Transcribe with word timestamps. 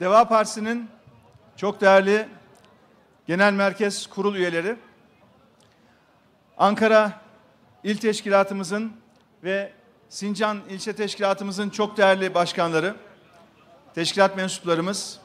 Deva 0.00 0.28
Partisi'nin 0.28 0.88
çok 1.56 1.80
değerli 1.80 2.28
genel 3.26 3.52
merkez 3.52 4.06
kurul 4.06 4.34
üyeleri, 4.34 4.76
Ankara 6.58 7.12
İl 7.84 7.96
Teşkilatımızın 7.96 8.92
ve 9.44 9.72
Sincan 10.08 10.58
İlçe 10.68 10.92
Teşkilatımızın 10.92 11.70
çok 11.70 11.96
değerli 11.96 12.34
başkanları, 12.34 12.94
teşkilat 13.94 14.36
mensuplarımız, 14.36 15.18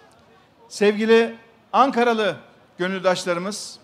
sevgili 0.69 1.35
Ankaralı 1.73 2.35
gönüldaşlarımız, 2.77 3.79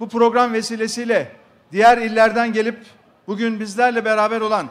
bu 0.00 0.08
program 0.08 0.52
vesilesiyle 0.52 1.36
diğer 1.72 1.98
illerden 1.98 2.52
gelip 2.52 2.86
bugün 3.26 3.60
bizlerle 3.60 4.04
beraber 4.04 4.40
olan 4.40 4.68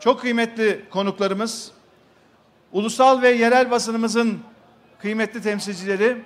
çok 0.00 0.20
kıymetli 0.20 0.84
konuklarımız, 0.90 1.72
ulusal 2.72 3.22
ve 3.22 3.30
yerel 3.30 3.70
basınımızın 3.70 4.49
kıymetli 5.02 5.42
temsilcileri, 5.42 6.16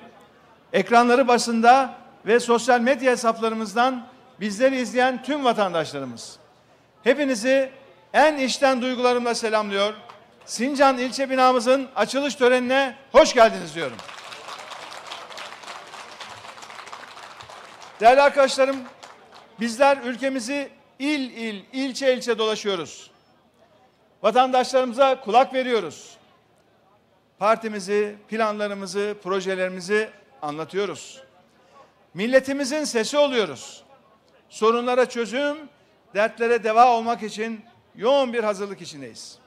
ekranları 0.72 1.28
basında 1.28 1.94
ve 2.26 2.40
sosyal 2.40 2.80
medya 2.80 3.12
hesaplarımızdan 3.12 4.06
bizleri 4.40 4.80
izleyen 4.80 5.22
tüm 5.22 5.44
vatandaşlarımız. 5.44 6.38
Hepinizi 7.04 7.70
en 8.12 8.36
içten 8.36 8.82
duygularımla 8.82 9.34
selamlıyor. 9.34 9.94
Sincan 10.44 10.98
ilçe 10.98 11.30
binamızın 11.30 11.88
açılış 11.96 12.34
törenine 12.34 12.96
hoş 13.12 13.34
geldiniz 13.34 13.74
diyorum. 13.74 13.96
Değerli 18.00 18.22
arkadaşlarım, 18.22 18.76
bizler 19.60 19.96
ülkemizi 19.96 20.68
il 20.98 21.30
il, 21.30 21.62
ilçe 21.72 22.14
ilçe 22.14 22.38
dolaşıyoruz. 22.38 23.10
Vatandaşlarımıza 24.22 25.20
kulak 25.20 25.54
veriyoruz. 25.54 26.16
Partimizi, 27.38 28.16
planlarımızı, 28.28 29.16
projelerimizi 29.22 30.10
anlatıyoruz. 30.42 31.22
Milletimizin 32.14 32.84
sesi 32.84 33.18
oluyoruz. 33.18 33.84
Sorunlara 34.48 35.08
çözüm, 35.08 35.56
dertlere 36.14 36.64
deva 36.64 36.96
olmak 36.96 37.22
için 37.22 37.64
yoğun 37.96 38.32
bir 38.32 38.44
hazırlık 38.44 38.80
içindeyiz. 38.80 39.38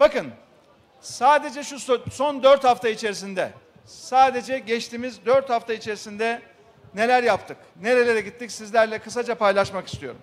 Bakın, 0.00 0.30
sadece 1.00 1.62
şu 1.62 1.78
son 2.12 2.42
dört 2.42 2.64
hafta 2.64 2.88
içerisinde, 2.88 3.52
sadece 3.84 4.58
geçtiğimiz 4.58 5.26
dört 5.26 5.50
hafta 5.50 5.72
içerisinde 5.72 6.42
neler 6.94 7.22
yaptık, 7.22 7.56
nerelere 7.82 8.20
gittik 8.20 8.50
sizlerle 8.50 8.98
kısaca 8.98 9.34
paylaşmak 9.34 9.88
istiyorum. 9.88 10.20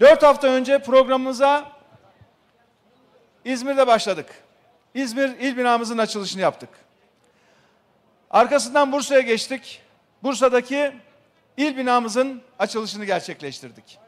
Dört 0.00 0.22
hafta 0.22 0.48
önce 0.48 0.78
programımıza 0.78 1.77
İzmir'de 3.48 3.86
başladık. 3.86 4.26
İzmir 4.94 5.28
il 5.28 5.56
binamızın 5.56 5.98
açılışını 5.98 6.42
yaptık. 6.42 6.68
Arkasından 8.30 8.92
Bursa'ya 8.92 9.20
geçtik. 9.20 9.82
Bursa'daki 10.22 10.92
il 11.56 11.76
binamızın 11.76 12.42
açılışını 12.58 13.04
gerçekleştirdik. 13.04 13.98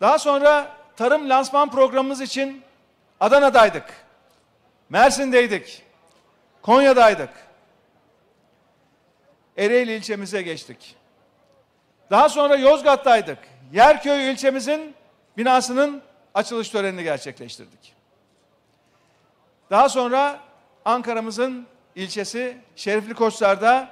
Daha 0.00 0.18
sonra 0.18 0.76
tarım 0.96 1.28
lansman 1.28 1.70
programımız 1.70 2.20
için 2.20 2.62
Adana'daydık. 3.20 3.84
Mersin'deydik. 4.88 5.82
Konya'daydık. 6.62 7.30
Ereğli 9.56 9.92
ilçemize 9.92 10.42
geçtik. 10.42 10.96
Daha 12.10 12.28
sonra 12.28 12.56
Yozgat'taydık. 12.56 13.38
Yerköy 13.72 14.30
ilçemizin 14.30 14.94
binasının 15.36 16.02
açılış 16.34 16.68
törenini 16.68 17.02
gerçekleştirdik. 17.02 17.94
Daha 19.70 19.88
sonra 19.88 20.40
Ankara'mızın 20.84 21.66
ilçesi 21.96 22.58
Şerifli 22.76 23.14
Koçlar'da 23.14 23.88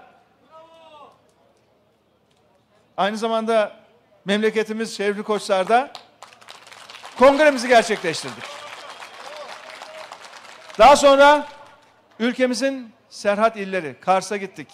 aynı 2.97 3.17
zamanda 3.17 3.77
memleketimiz 4.25 4.97
Şerifli 4.97 5.23
Koçlar'da 5.23 5.93
kongremizi 7.19 7.69
gerçekleştirdik. 7.69 8.45
Daha 10.79 10.97
sonra 10.97 11.47
ülkemizin 12.19 12.93
Serhat 13.09 13.57
illeri, 13.57 13.97
Kars'a 14.01 14.37
gittik, 14.37 14.69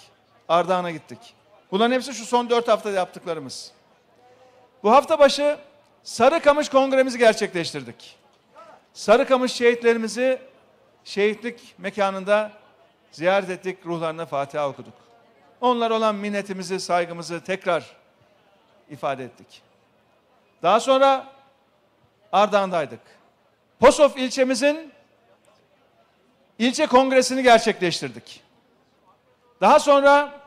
Ardahan'a 0.49 0.91
gittik. 0.91 1.35
Bunların 1.71 1.95
hepsi 1.95 2.15
şu 2.15 2.27
son 2.27 2.51
dört 2.51 2.69
haftada 2.69 2.95
yaptıklarımız. 2.95 3.73
Bu 4.83 4.91
hafta 4.91 5.19
başı 5.19 5.59
Sarıkamış 6.05 6.69
kongremizi 6.69 7.19
gerçekleştirdik. 7.19 8.17
Sarıkamış 8.93 9.53
şehitlerimizi 9.53 10.39
şehitlik 11.05 11.75
mekanında 11.79 12.53
ziyaret 13.13 13.51
ettik, 13.51 13.87
ruhlarına 13.87 14.27
Fatiha 14.27 14.69
okuduk. 14.69 14.95
Onlar 15.61 15.91
olan 15.91 16.15
minnetimizi, 16.15 16.81
saygımızı 16.81 17.45
tekrar 17.45 17.97
ifade 18.91 19.25
ettik. 19.25 19.63
Daha 20.63 20.81
sonra 20.81 21.27
Ardahan'daydık. 22.33 23.01
Posof 23.81 24.17
ilçemizin 24.17 24.93
ilçe 26.59 26.87
kongresini 26.87 27.43
gerçekleştirdik. 27.43 28.43
Daha 29.61 29.81
sonra 29.81 30.41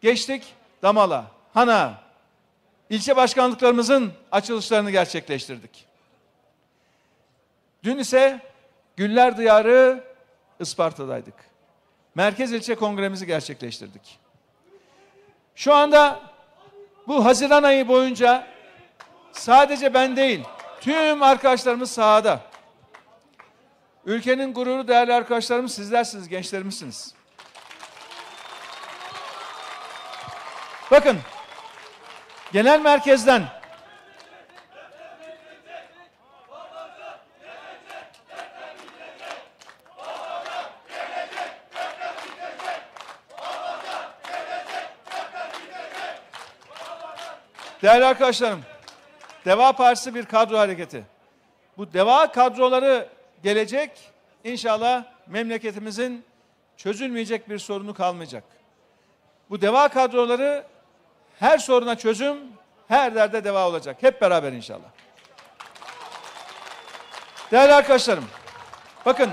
geçtik 0.00 0.54
Damala, 0.82 1.24
Hana, 1.54 1.94
ilçe 2.90 3.16
başkanlıklarımızın 3.16 4.12
açılışlarını 4.32 4.90
gerçekleştirdik. 4.90 5.86
Dün 7.84 7.98
ise 7.98 8.40
Güller 8.96 9.36
Diyarı 9.36 10.04
Isparta'daydık. 10.60 11.34
Merkez 12.14 12.52
ilçe 12.52 12.74
kongremizi 12.74 13.26
gerçekleştirdik. 13.26 14.18
Şu 15.54 15.74
anda 15.74 16.20
bu 17.06 17.24
Haziran 17.24 17.62
ayı 17.62 17.88
boyunca 17.88 18.46
sadece 19.32 19.94
ben 19.94 20.16
değil, 20.16 20.44
tüm 20.80 21.22
arkadaşlarımız 21.22 21.90
sahada. 21.90 22.40
Ülkenin 24.06 24.54
gururu 24.54 24.88
değerli 24.88 25.14
arkadaşlarımız 25.14 25.74
sizlersiniz, 25.74 26.28
gençlerimizsiniz. 26.28 27.14
Bakın, 30.90 31.18
genel 32.52 32.80
merkezden 32.80 33.42
Değerli 47.82 48.04
arkadaşlarım, 48.04 48.60
Deva 49.44 49.72
Partisi 49.72 50.14
bir 50.14 50.24
kadro 50.24 50.58
hareketi. 50.58 51.04
Bu 51.76 51.92
deva 51.92 52.32
kadroları 52.32 53.08
gelecek, 53.42 54.10
inşallah 54.44 55.04
memleketimizin 55.26 56.24
çözülmeyecek 56.76 57.48
bir 57.48 57.58
sorunu 57.58 57.94
kalmayacak. 57.94 58.44
Bu 59.50 59.60
deva 59.60 59.88
kadroları 59.88 60.64
her 61.40 61.58
soruna 61.58 61.98
çözüm, 61.98 62.38
her 62.88 63.14
derde 63.14 63.44
deva 63.44 63.68
olacak. 63.68 63.96
Hep 64.00 64.20
beraber 64.20 64.52
inşallah. 64.52 64.88
Değerli 67.50 67.74
arkadaşlarım, 67.74 68.24
bakın 69.06 69.30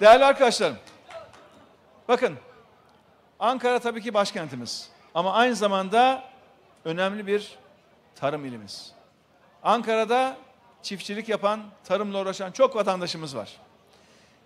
Değerli 0.00 0.24
arkadaşlarım, 0.24 0.76
bakın 2.08 2.38
Ankara 3.38 3.78
tabii 3.78 4.02
ki 4.02 4.14
başkentimiz 4.14 4.90
ama 5.14 5.32
aynı 5.32 5.54
zamanda 5.54 6.24
önemli 6.84 7.26
bir 7.26 7.58
tarım 8.16 8.44
ilimiz. 8.44 8.94
Ankara'da 9.64 10.36
çiftçilik 10.82 11.28
yapan, 11.28 11.60
tarımla 11.84 12.20
uğraşan 12.20 12.50
çok 12.52 12.76
vatandaşımız 12.76 13.36
var. 13.36 13.48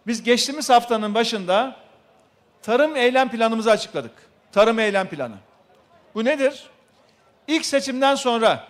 Biz 0.07 0.23
geçtiğimiz 0.23 0.71
haftanın 0.71 1.15
başında 1.15 1.77
tarım 2.63 2.97
eylem 2.97 3.29
planımızı 3.31 3.71
açıkladık. 3.71 4.13
Tarım 4.53 4.79
eylem 4.79 5.09
planı. 5.09 5.37
Bu 6.15 6.25
nedir? 6.25 6.67
İlk 7.47 7.67
seçimden 7.67 8.15
sonra, 8.15 8.69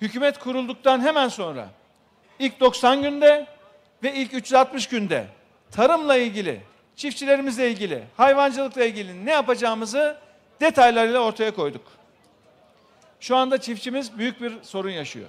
hükümet 0.00 0.38
kurulduktan 0.38 1.00
hemen 1.00 1.28
sonra, 1.28 1.68
ilk 2.38 2.60
90 2.60 3.02
günde 3.02 3.46
ve 4.02 4.14
ilk 4.14 4.34
360 4.34 4.88
günde 4.88 5.26
tarımla 5.70 6.16
ilgili, 6.16 6.60
çiftçilerimizle 6.96 7.70
ilgili, 7.70 8.04
hayvancılıkla 8.16 8.84
ilgili 8.84 9.26
ne 9.26 9.30
yapacağımızı 9.30 10.16
detaylarıyla 10.60 11.20
ortaya 11.20 11.54
koyduk. 11.54 11.82
Şu 13.20 13.36
anda 13.36 13.60
çiftçimiz 13.60 14.18
büyük 14.18 14.40
bir 14.40 14.62
sorun 14.62 14.90
yaşıyor. 14.90 15.28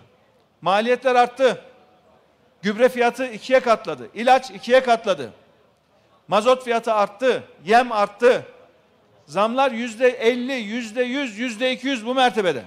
Maliyetler 0.61 1.15
arttı. 1.15 1.61
Gübre 2.61 2.89
fiyatı 2.89 3.25
ikiye 3.25 3.59
katladı. 3.59 4.09
İlaç 4.13 4.51
ikiye 4.51 4.83
katladı. 4.83 5.33
Mazot 6.27 6.63
fiyatı 6.63 6.93
arttı, 6.93 7.43
yem 7.65 7.91
arttı. 7.91 8.45
Zamlar 9.25 9.71
yüzde 9.71 10.07
50, 10.07 10.53
yüzde 10.53 11.03
100, 11.03 11.39
yüzde 11.39 11.71
200 11.71 12.05
bu 12.05 12.15
mertebede. 12.15 12.63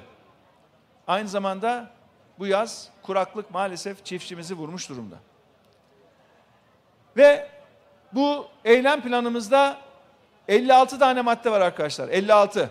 Aynı 1.06 1.28
zamanda 1.28 1.90
bu 2.38 2.46
yaz 2.46 2.88
kuraklık 3.02 3.50
maalesef 3.50 4.04
çiftçimizi 4.04 4.54
vurmuş 4.54 4.88
durumda. 4.88 5.16
Ve 7.16 7.48
bu 8.12 8.46
eylem 8.64 9.00
planımızda 9.00 9.76
56 10.48 10.98
tane 10.98 11.22
madde 11.22 11.50
var 11.50 11.60
arkadaşlar. 11.60 12.08
56. 12.08 12.70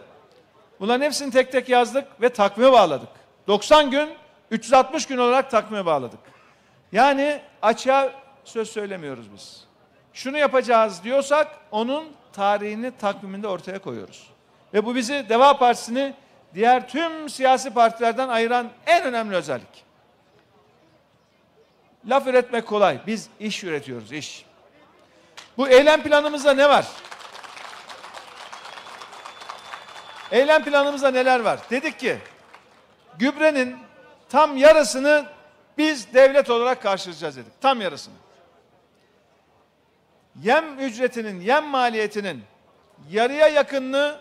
Bunların 0.80 1.06
hepsini 1.06 1.32
tek 1.32 1.52
tek 1.52 1.70
yazdık 1.70 2.22
ve 2.22 2.30
takvime 2.30 2.72
bağladık. 2.72 3.10
90 3.48 3.92
gün, 3.92 4.10
360 4.52 5.06
gün 5.06 5.18
olarak 5.18 5.52
takvime 5.52 5.86
bağladık. 5.86 6.20
Yani 6.92 7.42
açığa 7.62 8.12
söz 8.44 8.70
söylemiyoruz 8.70 9.34
biz. 9.34 9.64
Şunu 10.14 10.38
yapacağız 10.38 11.04
diyorsak 11.04 11.48
onun 11.72 12.08
tarihini 12.34 12.92
takviminde 12.98 13.48
ortaya 13.48 13.80
koyuyoruz. 13.80 14.30
Ve 14.74 14.86
bu 14.86 14.96
bizi 14.96 15.26
Deva 15.30 15.58
Partisi'ni 15.58 16.14
diğer 16.54 16.90
tüm 16.90 17.30
siyasi 17.30 17.74
partilerden 17.74 18.30
ayıran 18.30 18.70
en 18.88 19.04
önemli 19.04 19.36
özellik. 19.36 19.84
Laf 22.10 22.28
üretmek 22.28 22.68
kolay. 22.68 23.00
Biz 23.08 23.30
iş 23.40 23.64
üretiyoruz, 23.64 24.12
iş. 24.12 24.46
Bu 25.58 25.68
eylem 25.68 26.04
planımızda 26.04 26.54
ne 26.54 26.70
var? 26.70 26.88
Eylem 30.32 30.64
planımızda 30.64 31.12
neler 31.12 31.40
var? 31.40 31.60
Dedik 31.70 32.00
ki 32.00 32.18
gübrenin 33.20 33.78
tam 34.30 34.58
yarısını 34.58 35.26
biz 35.78 36.14
devlet 36.14 36.50
olarak 36.50 36.82
karşılayacağız 36.82 37.38
dedik. 37.38 37.62
Tam 37.62 37.82
yarısını. 37.82 38.14
Yem 40.44 40.80
ücretinin, 40.80 41.42
yem 41.42 41.66
maliyetinin 41.66 42.44
yarıya 43.10 43.48
yakınını 43.48 44.20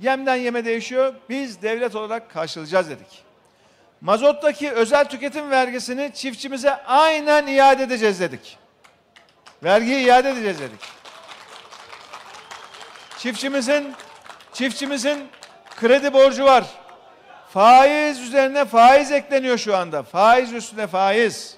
yemden 0.00 0.36
yeme 0.36 0.64
değişiyor. 0.64 1.14
Biz 1.28 1.62
devlet 1.62 1.96
olarak 1.96 2.30
karşılayacağız 2.30 2.90
dedik. 2.90 3.24
Mazottaki 4.00 4.72
özel 4.72 5.04
tüketim 5.04 5.50
vergisini 5.50 6.10
çiftçimize 6.14 6.84
aynen 6.84 7.46
iade 7.46 7.82
edeceğiz 7.82 8.20
dedik. 8.20 8.58
Vergiyi 9.62 10.06
iade 10.06 10.30
edeceğiz 10.30 10.60
dedik. 10.60 10.80
Çiftçimizin 13.18 13.94
çiftçimizin 14.54 15.28
kredi 15.76 16.12
borcu 16.12 16.44
var. 16.44 16.64
Faiz 17.48 18.20
üzerine 18.20 18.64
faiz 18.64 19.12
ekleniyor 19.12 19.58
şu 19.58 19.76
anda. 19.76 20.02
Faiz 20.02 20.52
üstüne 20.52 20.86
faiz. 20.86 21.56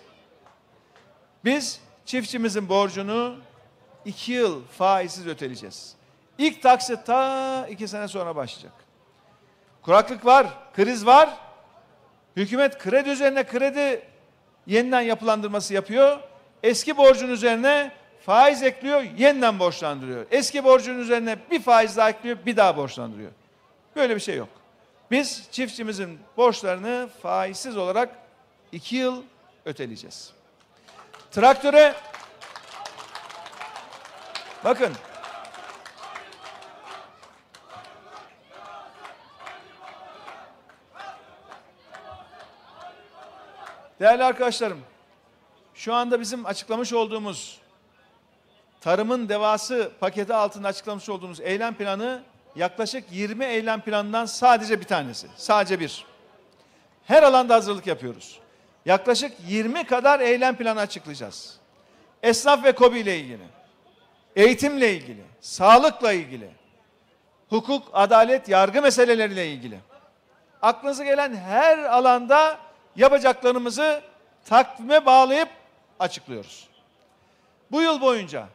Biz 1.45 1.81
çiftçimizin 2.05 2.69
borcunu 2.69 3.37
iki 4.05 4.33
yıl 4.33 4.65
faizsiz 4.79 5.27
öteleyeceğiz. 5.27 5.95
İlk 6.39 6.63
taksit 6.63 7.07
ta 7.07 7.67
iki 7.71 7.89
sene 7.89 8.09
sonra 8.09 8.37
başlayacak. 8.37 8.73
Kuraklık 9.83 10.27
var, 10.27 10.47
kriz 10.77 11.07
var. 11.07 11.31
Hükümet 12.37 12.79
kredi 12.79 13.11
üzerine 13.11 13.47
kredi 13.47 14.03
yeniden 14.67 15.01
yapılandırması 15.01 15.75
yapıyor. 15.75 16.19
Eski 16.63 16.97
borcun 16.97 17.29
üzerine 17.29 17.93
faiz 18.27 18.63
ekliyor, 18.63 19.03
yeniden 19.03 19.59
borçlandırıyor. 19.59 20.27
Eski 20.31 20.65
borcun 20.65 20.99
üzerine 20.99 21.39
bir 21.51 21.63
faiz 21.63 21.97
daha 21.97 22.11
ekliyor, 22.11 22.37
bir 22.47 22.57
daha 22.57 22.77
borçlandırıyor. 22.77 23.31
Böyle 23.97 24.15
bir 24.15 24.21
şey 24.21 24.37
yok. 24.37 24.49
Biz 25.11 25.49
çiftçimizin 25.51 26.19
borçlarını 26.37 27.09
faizsiz 27.23 27.77
olarak 27.77 28.09
iki 28.73 28.97
yıl 28.97 29.23
öteleyeceğiz. 29.65 30.33
Traktöre 31.31 31.95
bakın 34.65 34.93
Değerli 44.01 44.25
arkadaşlarım, 44.25 44.81
şu 45.75 45.95
anda 45.95 46.21
bizim 46.21 46.47
açıklamış 46.47 46.93
olduğumuz 46.93 47.66
tarımın 48.81 49.29
devası 49.29 49.93
paketi 50.01 50.35
altında 50.35 50.69
açıklamış 50.69 51.09
olduğumuz 51.09 51.41
eylem 51.41 51.75
planı 51.75 52.23
yaklaşık 52.57 53.05
20 53.13 53.45
eylem 53.45 53.81
planından 53.81 54.27
sadece 54.27 54.81
bir 54.81 54.85
tanesi. 54.85 55.27
Sadece 55.37 55.81
bir. 55.81 56.05
Her 57.05 57.23
alanda 57.23 57.55
hazırlık 57.55 57.87
yapıyoruz. 57.87 58.41
Yaklaşık 58.87 59.33
20 59.49 59.85
kadar 59.85 60.21
eylem 60.21 60.57
planı 60.57 60.81
açıklayacağız. 60.81 61.57
Esnaf 62.23 62.65
ve 62.65 62.73
KOBİ 62.73 62.99
ile 62.99 63.19
ilgili, 63.19 63.43
eğitimle 64.37 64.93
ilgili, 64.95 65.23
sağlıkla 65.41 66.13
ilgili, 66.13 66.51
hukuk, 67.49 67.91
adalet, 67.93 68.49
yargı 68.49 68.83
meseleleriyle 68.83 69.49
ilgili. 69.49 69.79
Aklınıza 70.63 71.05
gelen 71.05 71.37
her 71.37 71.79
alanda 71.79 72.59
yapacaklarımızı 72.97 74.03
takvime 74.45 75.07
bağlayıp 75.07 75.49
açıklıyoruz. 75.99 76.69
Bu 77.71 77.83
yıl 77.83 78.01
boyunca 78.01 78.47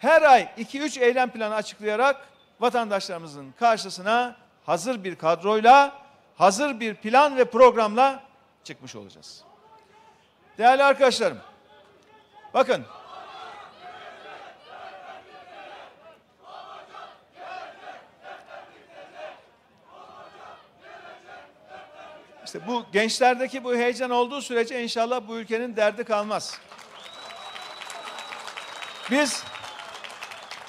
her 0.00 0.22
ay 0.22 0.48
2-3 0.58 1.00
eylem 1.00 1.30
planı 1.30 1.54
açıklayarak 1.54 2.28
vatandaşlarımızın 2.60 3.54
karşısına 3.58 4.36
hazır 4.66 5.04
bir 5.04 5.16
kadroyla, 5.16 5.92
hazır 6.36 6.80
bir 6.80 6.94
plan 6.94 7.36
ve 7.36 7.44
programla 7.44 8.22
çıkmış 8.64 8.96
olacağız. 8.96 9.44
Değerli 10.58 10.84
arkadaşlarım, 10.84 11.38
bakın 12.54 12.84
İşte 22.44 22.66
bu 22.66 22.84
gençlerdeki 22.92 23.64
bu 23.64 23.76
heyecan 23.76 24.10
olduğu 24.10 24.42
sürece 24.42 24.82
inşallah 24.82 25.28
bu 25.28 25.36
ülkenin 25.36 25.76
derdi 25.76 26.04
kalmaz. 26.04 26.58
Biz 29.10 29.44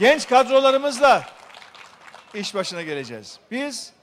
genç 0.02 0.28
kadrolarımızla 0.28 1.24
iş 2.34 2.56
başına 2.56 2.82
geleceğiz. 2.82 3.40
Biz 3.52 3.94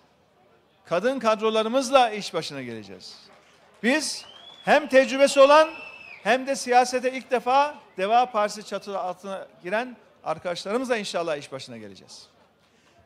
kadın 0.85 1.19
kadrolarımızla 1.19 2.11
iş 2.11 2.35
başına 2.35 2.63
geleceğiz. 2.63 3.19
Biz 3.83 4.25
hem 4.65 4.89
tecrübesi 4.89 5.41
olan 5.41 5.69
hem 6.23 6.47
de 6.47 6.57
siyasete 6.57 7.13
ilk 7.13 7.31
defa 7.31 7.75
Deva 7.97 8.31
Partisi 8.31 8.67
çatı 8.67 8.99
altına 8.99 9.47
giren 9.63 9.97
arkadaşlarımızla 10.25 10.97
inşallah 10.97 11.37
iş 11.37 11.53
başına 11.53 11.77
geleceğiz. 11.77 12.27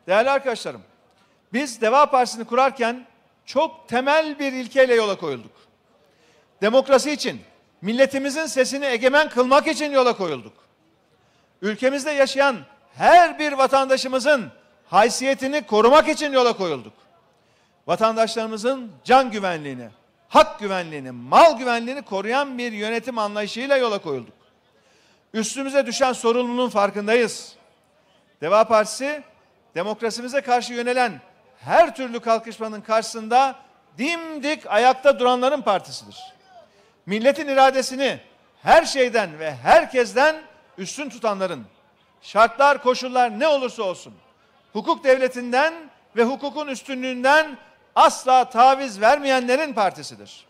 Değerli 0.07 0.31
arkadaşlarım, 0.31 0.83
biz 1.53 1.81
Deva 1.81 2.11
Partisi'ni 2.11 2.45
kurarken 2.45 3.07
çok 3.47 3.89
temel 3.89 4.39
bir 4.39 4.53
ilkeyle 4.53 4.95
yola 4.95 5.19
koyulduk. 5.19 5.53
Demokrasi 6.63 7.13
için, 7.13 7.41
milletimizin 7.83 8.47
sesini 8.47 8.85
egemen 8.85 9.29
kılmak 9.29 9.67
için 9.67 9.91
yola 9.91 10.17
koyulduk. 10.17 10.53
Ülkemizde 11.63 12.11
yaşayan 12.11 12.57
her 12.97 13.39
bir 13.39 13.53
vatandaşımızın 13.53 14.53
haysiyetini 14.87 15.67
korumak 15.67 16.09
için 16.09 16.33
yola 16.33 16.53
koyulduk. 16.53 16.93
Vatandaşlarımızın 17.87 18.93
can 19.05 19.31
güvenliğini, 19.31 19.89
hak 20.29 20.59
güvenliğini, 20.59 21.11
mal 21.11 21.59
güvenliğini 21.59 22.03
koruyan 22.03 22.59
bir 22.59 22.73
yönetim 22.73 23.19
anlayışıyla 23.19 23.77
yola 23.77 23.99
koyulduk. 23.99 24.35
Üstümüze 25.35 25.87
düşen 25.87 26.13
sorumluluğun 26.13 26.69
farkındayız. 26.69 27.55
Deva 28.41 28.65
Partisi 28.65 29.23
demokrasimize 29.75 30.41
karşı 30.41 30.73
yönelen 30.73 31.21
her 31.59 31.97
türlü 31.97 32.21
kalkışmanın 32.21 32.81
karşısında 32.81 33.57
dimdik 33.99 34.67
ayakta 34.67 35.19
duranların 35.19 35.63
partisidir. 35.63 36.19
Milletin 37.07 37.49
iradesini 37.49 38.21
her 38.63 38.85
şeyden 38.85 39.39
ve 39.39 39.55
herkesten 39.55 40.37
üstün 40.79 41.09
tutanların, 41.09 41.65
şartlar, 42.23 42.83
koşullar 42.83 43.39
ne 43.39 43.49
olursa 43.49 43.83
olsun, 43.83 44.15
hukuk 44.73 45.05
devletinden 45.05 45.75
ve 46.17 46.25
hukukun 46.25 46.69
üstünlüğünden 46.69 47.59
asla 47.95 48.51
taviz 48.51 49.01
vermeyenlerin 49.01 49.73
partisidir. 49.75 50.47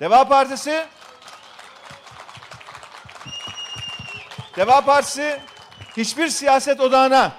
Deva 0.00 0.28
Partisi 0.28 0.86
Deva 4.56 4.80
Partisi 4.80 5.40
hiçbir 5.96 6.28
siyaset 6.28 6.80
odağına, 6.80 7.32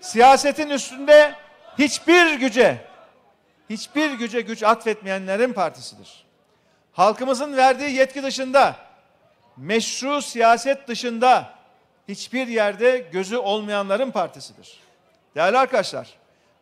siyasetin 0.00 0.70
üstünde 0.70 1.34
hiçbir 1.78 2.34
güce, 2.34 2.84
hiçbir 3.70 4.12
güce 4.12 4.40
güç 4.40 4.62
atfetmeyenlerin 4.62 5.52
partisidir. 5.52 6.24
Halkımızın 6.92 7.56
verdiği 7.56 7.90
yetki 7.90 8.22
dışında, 8.22 8.76
meşru 9.56 10.22
siyaset 10.22 10.88
dışında 10.88 11.54
hiçbir 12.08 12.46
yerde 12.46 12.98
gözü 12.98 13.36
olmayanların 13.36 14.10
partisidir. 14.10 14.80
Değerli 15.34 15.58
arkadaşlar, 15.58 16.14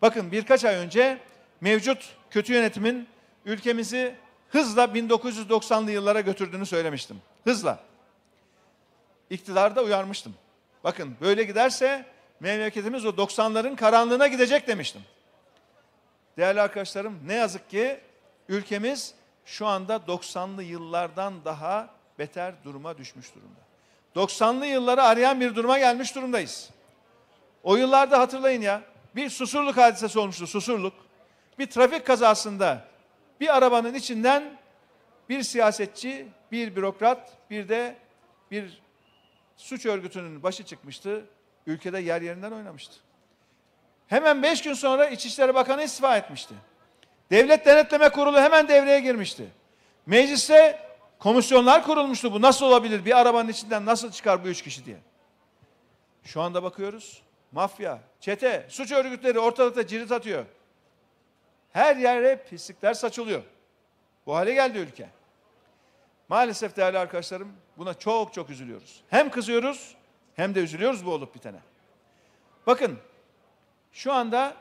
bakın 0.02 0.32
birkaç 0.32 0.64
ay 0.64 0.74
önce 0.74 1.18
mevcut 1.60 2.16
kötü 2.30 2.52
yönetimin 2.52 3.08
ülkemizi 3.44 4.14
hızla 4.48 4.84
1990'lı 4.84 5.90
yıllara 5.90 6.20
götürdüğünü 6.20 6.66
söylemiştim. 6.66 7.22
Hızla. 7.44 7.78
İktidarda 9.30 9.82
uyarmıştım. 9.82 10.34
Bakın 10.84 11.16
böyle 11.20 11.44
giderse 11.44 12.06
memleketimiz 12.40 13.06
o 13.06 13.08
90'ların 13.08 13.76
karanlığına 13.76 14.26
gidecek 14.26 14.66
demiştim. 14.66 15.02
Değerli 16.36 16.60
arkadaşlarım 16.60 17.18
ne 17.26 17.34
yazık 17.34 17.70
ki 17.70 18.00
ülkemiz 18.48 19.14
şu 19.44 19.66
anda 19.66 19.96
90'lı 19.96 20.62
yıllardan 20.62 21.44
daha 21.44 21.88
beter 22.18 22.54
duruma 22.64 22.98
düşmüş 22.98 23.34
durumda. 23.34 23.60
90'lı 24.16 24.66
yılları 24.66 25.02
arayan 25.02 25.40
bir 25.40 25.54
duruma 25.54 25.78
gelmiş 25.78 26.14
durumdayız. 26.14 26.70
O 27.62 27.76
yıllarda 27.76 28.18
hatırlayın 28.18 28.60
ya 28.60 28.82
bir 29.16 29.30
susurluk 29.30 29.76
hadisesi 29.76 30.18
olmuştu 30.18 30.46
susurluk. 30.46 30.94
Bir 31.58 31.66
trafik 31.66 32.06
kazasında 32.06 32.84
bir 33.40 33.56
arabanın 33.56 33.94
içinden 33.94 34.44
bir 35.28 35.42
siyasetçi, 35.42 36.26
bir 36.52 36.76
bürokrat, 36.76 37.32
bir 37.50 37.68
de 37.68 37.96
bir 38.50 38.82
suç 39.56 39.86
örgütünün 39.86 40.42
başı 40.42 40.64
çıkmıştı. 40.64 41.24
Ülkede 41.66 41.98
yer 41.98 42.22
yerinden 42.22 42.52
oynamıştı. 42.52 42.94
Hemen 44.06 44.42
beş 44.42 44.62
gün 44.62 44.74
sonra 44.74 45.08
İçişleri 45.08 45.54
Bakanı 45.54 45.82
istifa 45.82 46.16
etmişti. 46.16 46.54
Devlet 47.30 47.66
Denetleme 47.66 48.08
Kurulu 48.08 48.40
hemen 48.40 48.68
devreye 48.68 49.00
girmişti. 49.00 49.46
Mecliste 50.06 50.78
komisyonlar 51.22 51.84
kurulmuştu. 51.84 52.32
Bu 52.32 52.42
nasıl 52.42 52.66
olabilir? 52.66 53.04
Bir 53.04 53.18
arabanın 53.18 53.48
içinden 53.48 53.86
nasıl 53.86 54.10
çıkar 54.10 54.44
bu 54.44 54.48
üç 54.48 54.62
kişi 54.62 54.84
diye. 54.84 54.96
Şu 56.24 56.40
anda 56.40 56.62
bakıyoruz. 56.62 57.22
Mafya, 57.52 58.00
çete, 58.20 58.66
suç 58.68 58.92
örgütleri 58.92 59.38
ortalıkta 59.38 59.86
cirit 59.86 60.12
atıyor. 60.12 60.44
Her 61.72 61.96
yere 61.96 62.44
pislikler 62.50 62.94
saçılıyor. 62.94 63.42
Bu 64.26 64.34
hale 64.36 64.54
geldi 64.54 64.78
ülke. 64.78 65.08
Maalesef 66.28 66.76
değerli 66.76 66.98
arkadaşlarım 66.98 67.52
buna 67.78 67.94
çok 67.94 68.32
çok 68.32 68.50
üzülüyoruz. 68.50 69.02
Hem 69.10 69.30
kızıyoruz 69.30 69.94
hem 70.34 70.54
de 70.54 70.60
üzülüyoruz 70.60 71.06
bu 71.06 71.12
olup 71.12 71.34
bitene. 71.34 71.58
Bakın 72.66 72.98
şu 73.92 74.12
anda 74.12 74.56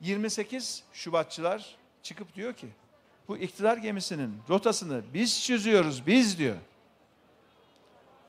28 0.00 0.84
Şubatçılar 0.92 1.76
çıkıp 2.02 2.34
diyor 2.34 2.52
ki 2.52 2.68
bu 3.32 3.36
iktidar 3.36 3.76
gemisinin 3.76 4.38
rotasını 4.48 5.02
biz 5.14 5.42
çiziyoruz 5.42 6.06
biz 6.06 6.38
diyor. 6.38 6.56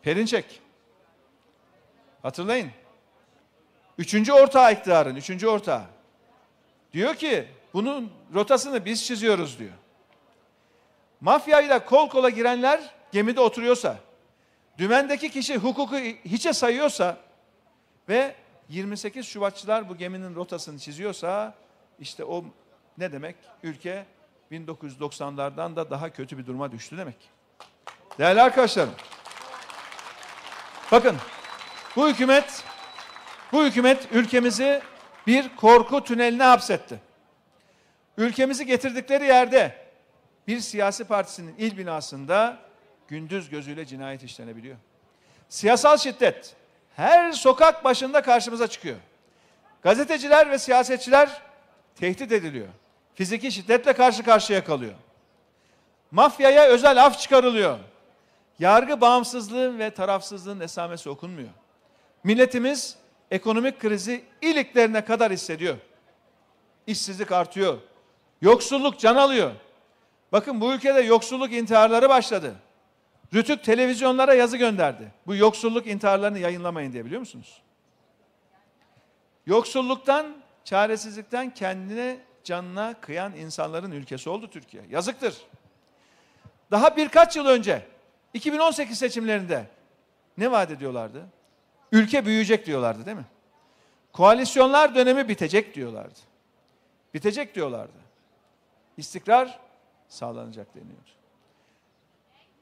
Perinçek. 0.02 0.62
Hatırlayın. 2.22 2.72
Üçüncü 3.98 4.32
ortağı 4.32 4.74
iktidarın, 4.74 5.16
üçüncü 5.16 5.48
ortağı. 5.48 5.84
Diyor 6.94 7.16
ki 7.16 7.48
bunun 7.74 8.12
rotasını 8.34 8.86
biz 8.86 9.06
çiziyoruz 9.06 9.60
diyor. 9.60 9.74
Mafyayla 11.22 11.86
kol 11.86 12.10
kola 12.10 12.30
girenler 12.30 12.94
gemide 13.12 13.42
oturuyorsa, 13.42 13.98
dümendeki 14.78 15.32
kişi 15.32 15.58
hukuku 15.58 15.98
hiçe 16.26 16.54
sayıyorsa 16.54 17.18
ve 18.10 18.36
28 18.70 19.26
Şubatçılar 19.26 19.90
bu 19.90 19.98
geminin 19.98 20.36
rotasını 20.36 20.80
çiziyorsa 20.80 21.54
işte 22.00 22.24
o 22.26 22.46
ne 22.98 23.12
demek? 23.12 23.36
Ülke 23.64 24.06
1990'lardan 24.54 25.76
da 25.76 25.90
daha 25.90 26.10
kötü 26.10 26.38
bir 26.38 26.46
duruma 26.46 26.72
düştü 26.72 26.98
demek. 26.98 27.30
Değerli 28.20 28.42
arkadaşlarım. 28.42 28.94
Bakın 30.92 31.16
bu 31.96 32.10
hükümet 32.10 32.64
bu 33.52 33.66
hükümet 33.66 34.08
ülkemizi 34.12 34.82
bir 35.28 35.56
korku 35.56 36.04
tüneline 36.04 36.44
hapsetti. 36.44 37.00
Ülkemizi 38.18 38.66
getirdikleri 38.66 39.26
yerde 39.26 39.84
bir 40.48 40.60
siyasi 40.60 41.04
partisinin 41.04 41.56
il 41.58 41.78
binasında 41.78 42.58
gündüz 43.08 43.50
gözüyle 43.50 43.86
cinayet 43.86 44.24
işlenebiliyor. 44.24 44.78
Siyasal 45.50 45.98
şiddet 45.98 46.56
her 46.96 47.32
sokak 47.32 47.84
başında 47.84 48.22
karşımıza 48.22 48.68
çıkıyor. 48.68 48.98
Gazeteciler 49.82 50.50
ve 50.50 50.60
siyasetçiler 50.60 51.42
tehdit 51.96 52.32
ediliyor. 52.32 52.68
Fiziki 53.16 53.52
şiddetle 53.52 53.94
karşı 53.94 54.24
karşıya 54.24 54.64
kalıyor. 54.64 54.94
Mafyaya 56.12 56.66
özel 56.66 57.06
af 57.06 57.20
çıkarılıyor. 57.20 57.80
Yargı 58.60 59.02
bağımsızlığı 59.02 59.80
ve 59.80 59.90
tarafsızlığın 59.90 60.60
esamesi 60.60 61.10
okunmuyor. 61.10 61.50
Milletimiz 62.24 62.98
ekonomik 63.32 63.80
krizi 63.80 64.24
iliklerine 64.42 65.06
kadar 65.06 65.32
hissediyor. 65.32 65.78
İşsizlik 66.88 67.32
artıyor. 67.32 67.78
Yoksulluk 68.42 69.00
can 69.00 69.16
alıyor. 69.16 69.52
Bakın 70.32 70.62
bu 70.62 70.74
ülkede 70.74 71.02
yoksulluk 71.02 71.54
intiharları 71.54 72.10
başladı. 72.10 72.56
Rütük 73.34 73.64
televizyonlara 73.64 74.34
yazı 74.34 74.58
gönderdi. 74.58 75.12
Bu 75.28 75.36
yoksulluk 75.36 75.88
intiharlarını 75.88 76.40
yayınlamayın 76.40 76.94
diye 76.94 77.06
biliyor 77.06 77.20
musunuz? 77.20 77.62
Yoksulluktan, 79.46 80.26
çaresizlikten 80.64 81.54
kendine 81.54 82.18
canına 82.44 82.94
kıyan 83.02 83.36
insanların 83.36 83.92
ülkesi 83.92 84.30
oldu 84.30 84.50
Türkiye. 84.50 84.84
Yazıktır. 84.90 85.38
Daha 86.72 86.98
birkaç 86.98 87.36
yıl 87.36 87.46
önce 87.46 87.88
2018 88.34 88.98
seçimlerinde 88.98 89.68
ne 90.38 90.52
vaat 90.52 90.72
ediyorlardı? 90.72 91.26
Ülke 91.92 92.26
büyüyecek 92.26 92.66
diyorlardı 92.66 93.06
değil 93.06 93.18
mi? 93.18 93.26
Koalisyonlar 94.14 94.96
dönemi 94.96 95.30
bitecek 95.30 95.76
diyorlardı. 95.76 96.20
Bitecek 97.14 97.56
diyorlardı. 97.56 97.98
İstikrar 98.98 99.60
sağlanacak 100.08 100.76
deniyor. 100.76 100.98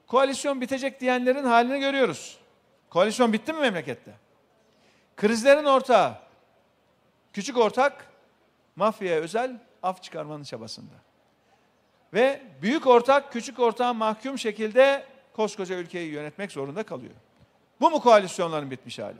Koalisyon 0.06 0.60
bitecek 0.60 1.00
diyenlerin 1.00 1.44
halini 1.44 1.80
görüyoruz. 1.80 2.38
Koalisyon 2.90 3.32
bitti 3.32 3.52
mi 3.52 3.60
memlekette? 3.60 4.12
Krizlerin 5.16 5.64
ortağı, 5.64 6.14
küçük 7.32 7.58
ortak, 7.58 8.06
mafyaya 8.76 9.20
özel 9.20 9.60
af 9.82 10.02
çıkarmanın 10.02 10.44
çabasında. 10.44 10.94
Ve 12.14 12.42
büyük 12.62 12.86
ortak, 12.86 13.32
küçük 13.32 13.58
ortağa 13.58 13.92
mahkum 13.92 14.38
şekilde 14.38 15.04
koskoca 15.32 15.76
ülkeyi 15.76 16.12
yönetmek 16.12 16.52
zorunda 16.52 16.82
kalıyor. 16.82 17.14
Bu 17.80 17.90
mu 17.90 18.00
koalisyonların 18.00 18.70
bitmiş 18.70 18.98
hali? 18.98 19.16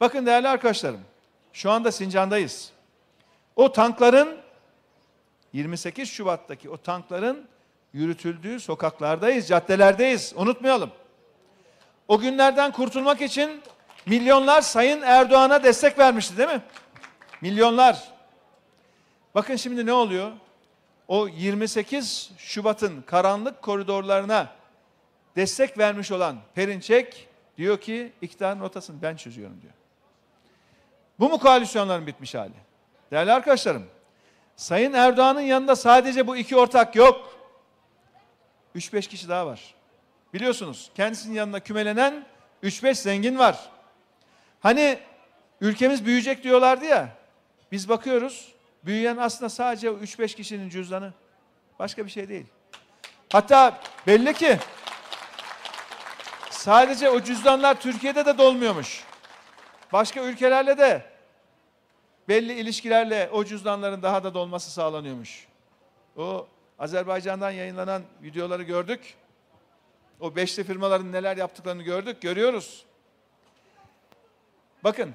Bakın 0.00 0.26
değerli 0.26 0.48
arkadaşlarım, 0.48 1.00
şu 1.52 1.70
anda 1.70 1.92
Sincan'dayız. 1.92 2.72
O 3.56 3.72
tankların 3.72 4.38
28 5.52 6.08
Şubat'taki 6.08 6.70
o 6.70 6.76
tankların 6.76 7.46
yürütüldüğü 7.92 8.60
sokaklardayız, 8.60 9.48
caddelerdeyiz. 9.48 10.32
Unutmayalım. 10.36 10.90
O 12.08 12.18
günlerden 12.18 12.72
kurtulmak 12.72 13.20
için 13.20 13.62
milyonlar 14.06 14.60
Sayın 14.60 15.02
Erdoğan'a 15.02 15.64
destek 15.64 15.98
vermişti 15.98 16.36
değil 16.36 16.48
mi? 16.48 16.62
Milyonlar. 17.40 18.11
Bakın 19.34 19.56
şimdi 19.56 19.86
ne 19.86 19.92
oluyor? 19.92 20.32
O 21.08 21.28
28 21.28 22.30
Şubat'ın 22.38 23.02
karanlık 23.02 23.62
koridorlarına 23.62 24.52
destek 25.36 25.78
vermiş 25.78 26.12
olan 26.12 26.36
Perinçek 26.54 27.28
diyor 27.56 27.80
ki 27.80 28.12
iktidarın 28.22 28.60
rotasını 28.60 29.02
ben 29.02 29.16
çözüyorum 29.16 29.62
diyor. 29.62 29.72
Bu 31.18 31.28
mu 31.28 31.38
koalisyonların 31.38 32.06
bitmiş 32.06 32.34
hali? 32.34 32.52
Değerli 33.10 33.32
arkadaşlarım, 33.32 33.86
Sayın 34.56 34.92
Erdoğan'ın 34.92 35.40
yanında 35.40 35.76
sadece 35.76 36.26
bu 36.26 36.36
iki 36.36 36.56
ortak 36.56 36.96
yok. 36.96 37.38
3-5 38.76 39.08
kişi 39.08 39.28
daha 39.28 39.46
var. 39.46 39.74
Biliyorsunuz 40.34 40.90
kendisinin 40.94 41.34
yanına 41.34 41.60
kümelenen 41.60 42.26
3-5 42.62 42.94
zengin 42.94 43.38
var. 43.38 43.70
Hani 44.60 44.98
ülkemiz 45.60 46.04
büyüyecek 46.04 46.42
diyorlardı 46.42 46.84
ya. 46.84 47.08
Biz 47.72 47.88
bakıyoruz 47.88 48.52
büyüyen 48.84 49.16
aslında 49.16 49.48
sadece 49.48 49.88
3-5 49.88 50.34
kişinin 50.34 50.68
cüzdanı. 50.68 51.12
Başka 51.78 52.04
bir 52.04 52.10
şey 52.10 52.28
değil. 52.28 52.46
Hatta 53.32 53.80
belli 54.06 54.34
ki 54.34 54.58
sadece 56.50 57.10
o 57.10 57.20
cüzdanlar 57.20 57.80
Türkiye'de 57.80 58.26
de 58.26 58.38
dolmuyormuş. 58.38 59.04
Başka 59.92 60.20
ülkelerle 60.20 60.78
de 60.78 61.12
belli 62.28 62.52
ilişkilerle 62.52 63.30
o 63.32 63.44
cüzdanların 63.44 64.02
daha 64.02 64.24
da 64.24 64.34
dolması 64.34 64.70
sağlanıyormuş. 64.70 65.46
O 66.16 66.46
Azerbaycan'dan 66.78 67.50
yayınlanan 67.50 68.02
videoları 68.22 68.62
gördük. 68.62 69.14
O 70.20 70.36
beşli 70.36 70.64
firmaların 70.64 71.12
neler 71.12 71.36
yaptıklarını 71.36 71.82
gördük, 71.82 72.22
görüyoruz. 72.22 72.84
Bakın, 74.84 75.14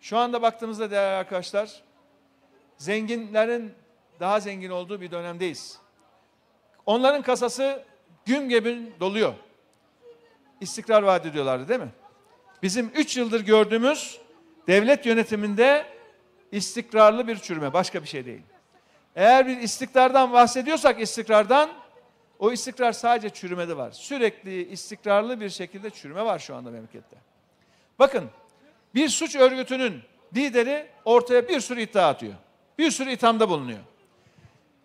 şu 0.00 0.18
anda 0.18 0.42
baktığımızda 0.42 0.90
değerli 0.90 1.16
arkadaşlar, 1.16 1.82
zenginlerin 2.82 3.72
daha 4.20 4.40
zengin 4.40 4.70
olduğu 4.70 5.00
bir 5.00 5.10
dönemdeyiz. 5.10 5.78
Onların 6.86 7.22
kasası 7.22 7.82
gün 8.24 8.48
gibi 8.48 8.92
doluyor. 9.00 9.34
İstikrar 10.60 11.02
vaat 11.02 11.26
ediyorlardı 11.26 11.68
değil 11.68 11.80
mi? 11.80 11.92
Bizim 12.62 12.90
üç 12.94 13.16
yıldır 13.16 13.40
gördüğümüz 13.40 14.20
devlet 14.66 15.06
yönetiminde 15.06 15.86
istikrarlı 16.52 17.28
bir 17.28 17.36
çürüme, 17.36 17.72
başka 17.72 18.02
bir 18.02 18.08
şey 18.08 18.26
değil. 18.26 18.42
Eğer 19.16 19.46
bir 19.46 19.56
istikrardan 19.56 20.32
bahsediyorsak 20.32 21.00
istikrardan, 21.00 21.70
o 22.38 22.52
istikrar 22.52 22.92
sadece 22.92 23.30
çürümede 23.30 23.76
var. 23.76 23.90
Sürekli 23.90 24.68
istikrarlı 24.68 25.40
bir 25.40 25.50
şekilde 25.50 25.90
çürüme 25.90 26.24
var 26.24 26.38
şu 26.38 26.56
anda 26.56 26.70
memlekette. 26.70 27.16
Bakın 27.98 28.30
bir 28.94 29.08
suç 29.08 29.36
örgütünün 29.36 30.02
lideri 30.36 30.86
ortaya 31.04 31.48
bir 31.48 31.60
sürü 31.60 31.80
iddia 31.80 32.08
atıyor. 32.08 32.34
Bir 32.78 32.90
sürü 32.90 33.10
ithamda 33.10 33.48
bulunuyor. 33.48 33.78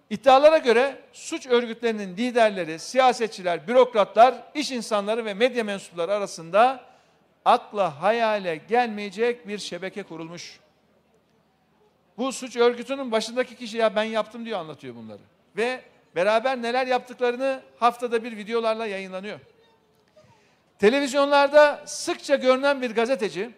İddialara 0.09 0.57
göre 0.57 1.01
suç 1.13 1.47
örgütlerinin 1.47 2.17
liderleri, 2.17 2.79
siyasetçiler, 2.79 3.67
bürokratlar, 3.67 4.35
iş 4.53 4.71
insanları 4.71 5.25
ve 5.25 5.33
medya 5.33 5.63
mensupları 5.63 6.13
arasında 6.13 6.85
akla 7.45 8.01
hayale 8.01 8.55
gelmeyecek 8.55 9.47
bir 9.47 9.57
şebeke 9.57 10.03
kurulmuş. 10.03 10.59
Bu 12.17 12.31
suç 12.31 12.55
örgütünün 12.55 13.11
başındaki 13.11 13.55
kişi 13.55 13.77
ya 13.77 13.95
ben 13.95 14.03
yaptım 14.03 14.45
diyor 14.45 14.59
anlatıyor 14.59 14.95
bunları. 14.95 15.21
Ve 15.57 15.81
beraber 16.15 16.61
neler 16.61 16.87
yaptıklarını 16.87 17.61
haftada 17.79 18.23
bir 18.23 18.37
videolarla 18.37 18.85
yayınlanıyor. 18.85 19.39
Televizyonlarda 20.79 21.83
sıkça 21.85 22.35
görünen 22.35 22.81
bir 22.81 22.95
gazeteci 22.95 23.51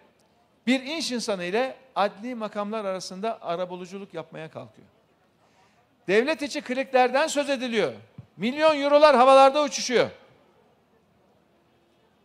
bir 0.66 0.82
iş 0.82 1.12
insanı 1.12 1.44
ile 1.44 1.76
adli 2.00 2.34
makamlar 2.34 2.84
arasında 2.84 3.42
arabuluculuk 3.42 4.14
yapmaya 4.14 4.50
kalkıyor. 4.50 4.88
Devlet 6.08 6.42
içi 6.42 6.60
kliklerden 6.60 7.26
söz 7.26 7.50
ediliyor. 7.50 7.92
Milyon 8.36 8.80
eurolar 8.80 9.16
havalarda 9.16 9.62
uçuşuyor. 9.62 10.10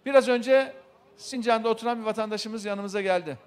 Biraz 0.05 0.27
önce 0.27 0.73
Sincan'da 1.17 1.69
oturan 1.69 1.99
bir 1.99 2.05
vatandaşımız 2.05 2.65
yanımıza 2.65 3.01
geldi. 3.01 3.37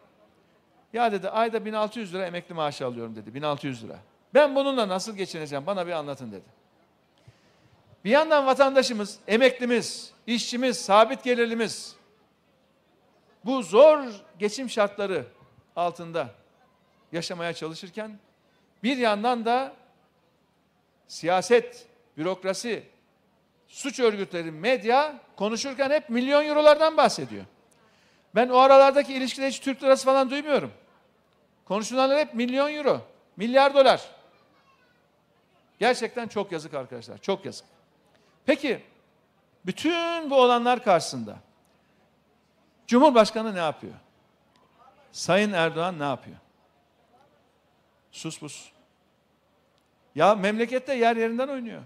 Ya 0.92 1.12
dedi 1.12 1.28
ayda 1.30 1.64
1600 1.64 2.14
lira 2.14 2.26
emekli 2.26 2.54
maaşı 2.54 2.87
alıyorum 2.87 3.16
dedi. 3.16 3.35
1600 3.35 3.85
lira. 3.85 3.99
Ben 4.35 4.54
bununla 4.54 4.88
nasıl 4.88 5.16
geçineceğim 5.16 5.66
bana 5.66 5.87
bir 5.87 5.92
anlatın 5.92 6.32
dedi. 6.32 6.58
Bir 8.04 8.11
yandan 8.11 8.47
vatandaşımız, 8.47 9.18
emeklimiz, 9.28 10.12
işçimiz, 10.26 10.78
sabit 10.78 11.25
gelirlimiz 11.25 11.97
bu 13.44 13.62
zor 13.62 13.99
geçim 14.38 14.70
şartları 14.70 15.25
altında 15.78 16.28
yaşamaya 17.12 17.52
çalışırken 17.52 18.18
bir 18.82 18.97
yandan 18.97 19.44
da 19.44 19.73
siyaset, 21.08 21.87
bürokrasi, 22.16 22.82
suç 23.68 24.00
örgütleri, 24.00 24.50
medya 24.50 25.20
konuşurken 25.37 25.90
hep 25.90 26.11
milyon 26.11 26.44
eurolardan 26.44 26.97
bahsediyor. 26.97 27.44
Ben 28.35 28.49
o 28.49 28.58
aralardaki 28.58 29.14
ilişkide 29.14 29.49
hiç 29.49 29.61
Türk 29.61 29.82
lirası 29.82 30.04
falan 30.04 30.30
duymuyorum. 30.30 30.73
Konuşulanlar 31.64 32.18
hep 32.18 32.35
milyon 32.35 32.75
euro, 32.75 33.00
milyar 33.37 33.75
dolar. 33.75 34.08
Gerçekten 35.78 36.28
çok 36.28 36.52
yazık 36.52 36.75
arkadaşlar, 36.75 37.18
çok 37.18 37.44
yazık. 37.44 37.66
Peki, 38.47 38.82
bütün 39.66 40.30
bu 40.30 40.37
olanlar 40.37 40.85
karşısında 40.85 41.37
Cumhurbaşkanı 42.87 43.54
ne 43.54 43.58
yapıyor? 43.58 43.94
Sayın 45.12 45.52
Erdoğan 45.52 45.98
ne 45.98 46.04
yapıyor? 46.04 46.36
Sus 48.12 48.38
pus. 48.38 48.68
Ya 50.14 50.34
memlekette 50.34 50.94
yer 50.94 51.16
yerinden 51.16 51.48
oynuyor. 51.48 51.82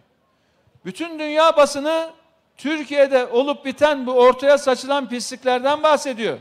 Bütün 0.84 1.18
dünya 1.18 1.56
basını 1.56 2.12
Türkiye'de 2.56 3.26
olup 3.26 3.64
biten 3.64 4.06
bu 4.06 4.12
ortaya 4.12 4.58
saçılan 4.58 5.08
pisliklerden 5.08 5.82
bahsediyor. 5.82 6.38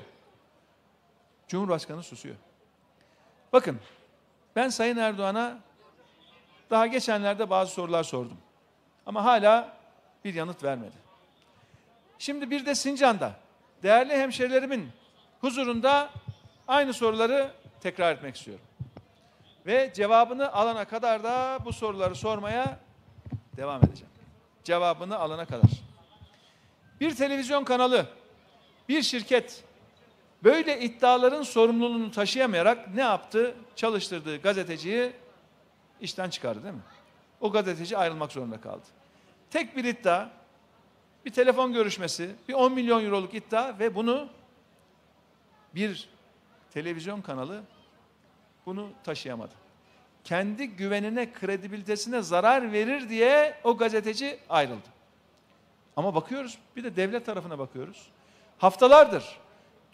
Cumhurbaşkanı 1.48 2.04
susuyor. 2.04 2.36
Bakın 3.54 3.80
ben 4.56 4.70
Sayın 4.70 4.98
Erdoğan'a 4.98 5.58
daha 6.70 6.88
geçenlerde 6.88 7.50
bazı 7.50 7.74
sorular 7.74 8.04
sordum. 8.04 8.38
Ama 9.06 9.26
hala 9.26 9.78
bir 10.26 10.34
yanıt 10.34 10.64
vermedi. 10.64 10.96
Şimdi 12.20 12.50
bir 12.50 12.66
de 12.66 12.76
Sincan'da 12.76 13.32
değerli 13.84 14.14
hemşerilerimin 14.14 14.90
huzurunda 15.42 16.10
aynı 16.72 16.94
soruları 16.94 17.52
tekrar 17.82 18.16
etmek 18.16 18.36
istiyorum. 18.36 18.66
Ve 19.66 19.92
cevabını 19.96 20.54
alana 20.54 20.86
kadar 20.86 21.24
da 21.24 21.60
bu 21.66 21.74
soruları 21.74 22.16
sormaya 22.16 22.80
devam 23.58 23.84
edeceğim. 23.84 24.12
Cevabını 24.64 25.20
alana 25.20 25.46
kadar. 25.46 25.70
Bir 27.02 27.16
televizyon 27.16 27.64
kanalı, 27.64 28.06
bir 28.90 29.02
şirket 29.02 29.64
böyle 30.44 30.80
iddiaların 30.80 31.44
sorumluluğunu 31.44 32.12
taşıyamayarak 32.12 32.94
ne 32.96 33.02
yaptı? 33.02 33.56
Çalıştırdığı 33.76 34.42
gazeteciyi 34.42 35.12
işten 36.02 36.30
çıkardı 36.30 36.64
değil 36.64 36.76
mi? 36.76 36.82
O 37.42 37.52
gazeteci 37.52 37.98
ayrılmak 37.98 38.32
zorunda 38.32 38.62
kaldı. 38.62 38.86
Tek 39.50 39.78
bir 39.78 39.84
iddia, 39.84 40.30
bir 41.26 41.32
telefon 41.32 41.74
görüşmesi, 41.74 42.36
bir 42.50 42.54
10 42.54 42.74
milyon 42.74 43.06
euroluk 43.06 43.34
iddia 43.34 43.80
ve 43.80 43.96
bunu 43.96 44.30
bir 45.76 46.10
televizyon 46.74 47.22
kanalı 47.22 47.62
bunu 48.66 48.90
taşıyamadı. 49.04 49.54
Kendi 50.24 50.68
güvenine, 50.68 51.34
kredibilitesine 51.34 52.22
zarar 52.22 52.72
verir 52.72 53.10
diye 53.10 53.56
o 53.64 53.78
gazeteci 53.78 54.40
ayrıldı. 54.50 54.88
Ama 55.96 56.16
bakıyoruz, 56.16 56.58
bir 56.76 56.84
de 56.84 56.96
devlet 56.96 57.26
tarafına 57.26 57.60
bakıyoruz. 57.60 58.08
Haftalardır 58.58 59.40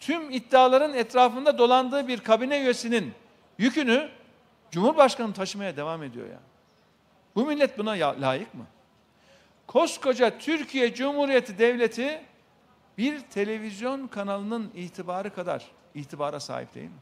tüm 0.00 0.30
iddiaların 0.30 0.94
etrafında 0.94 1.58
dolandığı 1.58 2.08
bir 2.08 2.20
kabine 2.20 2.60
üyesinin 2.60 3.14
yükünü 3.58 4.08
Cumhurbaşkanı 4.70 5.32
taşımaya 5.32 5.76
devam 5.76 6.02
ediyor 6.02 6.26
ya. 6.26 6.38
Bu 7.34 7.46
millet 7.46 7.78
buna 7.78 7.90
layık 7.90 8.54
mı? 8.54 8.66
Koskoca 9.66 10.38
Türkiye 10.38 10.94
Cumhuriyeti 10.94 11.58
Devleti 11.58 12.20
bir 12.98 13.20
televizyon 13.20 14.06
kanalının 14.06 14.70
itibarı 14.74 15.34
kadar 15.34 15.64
itibara 15.98 16.40
sahip 16.40 16.74
değil 16.74 16.86
mi? 16.86 17.00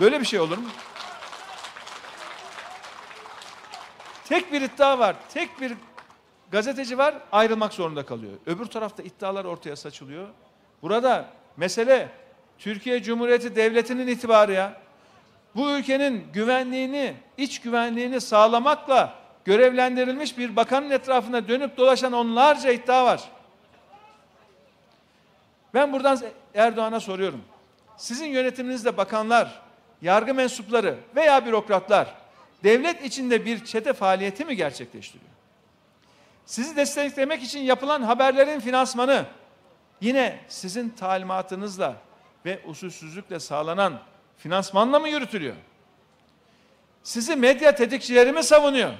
Böyle 0.00 0.20
bir 0.20 0.26
şey 0.26 0.40
olur 0.40 0.58
mu? 0.58 0.68
Tek 4.24 4.52
bir 4.52 4.62
iddia 4.62 4.98
var, 4.98 5.16
tek 5.28 5.60
bir 5.60 5.74
gazeteci 6.50 6.98
var, 6.98 7.14
ayrılmak 7.32 7.72
zorunda 7.72 8.06
kalıyor. 8.06 8.32
Öbür 8.46 8.66
tarafta 8.66 9.02
iddialar 9.02 9.44
ortaya 9.44 9.76
saçılıyor. 9.76 10.28
Burada 10.82 11.28
mesele 11.56 12.08
Türkiye 12.58 13.02
Cumhuriyeti 13.02 13.56
Devleti'nin 13.56 14.06
itibarı 14.06 14.52
ya. 14.52 14.80
Bu 15.54 15.70
ülkenin 15.70 16.26
güvenliğini, 16.32 17.14
iç 17.36 17.60
güvenliğini 17.60 18.20
sağlamakla 18.20 19.14
görevlendirilmiş 19.44 20.38
bir 20.38 20.56
bakanın 20.56 20.90
etrafında 20.90 21.48
dönüp 21.48 21.76
dolaşan 21.76 22.12
onlarca 22.12 22.70
iddia 22.70 23.04
var. 23.04 23.30
Ben 25.74 25.92
buradan 25.92 26.20
Erdoğan'a 26.54 27.00
soruyorum. 27.00 27.44
Sizin 27.96 28.26
yönetiminizde 28.26 28.96
bakanlar, 28.96 29.62
yargı 30.02 30.34
mensupları 30.34 30.98
veya 31.16 31.46
bürokratlar 31.46 32.14
devlet 32.64 33.04
içinde 33.04 33.44
bir 33.44 33.64
çete 33.64 33.92
faaliyeti 33.92 34.44
mi 34.44 34.56
gerçekleştiriyor? 34.56 35.30
Sizi 36.46 36.76
desteklemek 36.76 37.42
için 37.42 37.60
yapılan 37.60 38.02
haberlerin 38.02 38.60
finansmanı 38.60 39.24
yine 40.00 40.40
sizin 40.48 40.88
talimatınızla 40.90 41.96
ve 42.44 42.60
usulsüzlükle 42.66 43.40
sağlanan 43.40 44.00
finansmanla 44.38 44.98
mı 44.98 45.08
yürütülüyor? 45.08 45.54
Sizi 47.02 47.36
medya 47.36 47.74
tetikçileri 47.74 48.32
mi 48.32 48.42
savunuyor? 48.42 48.92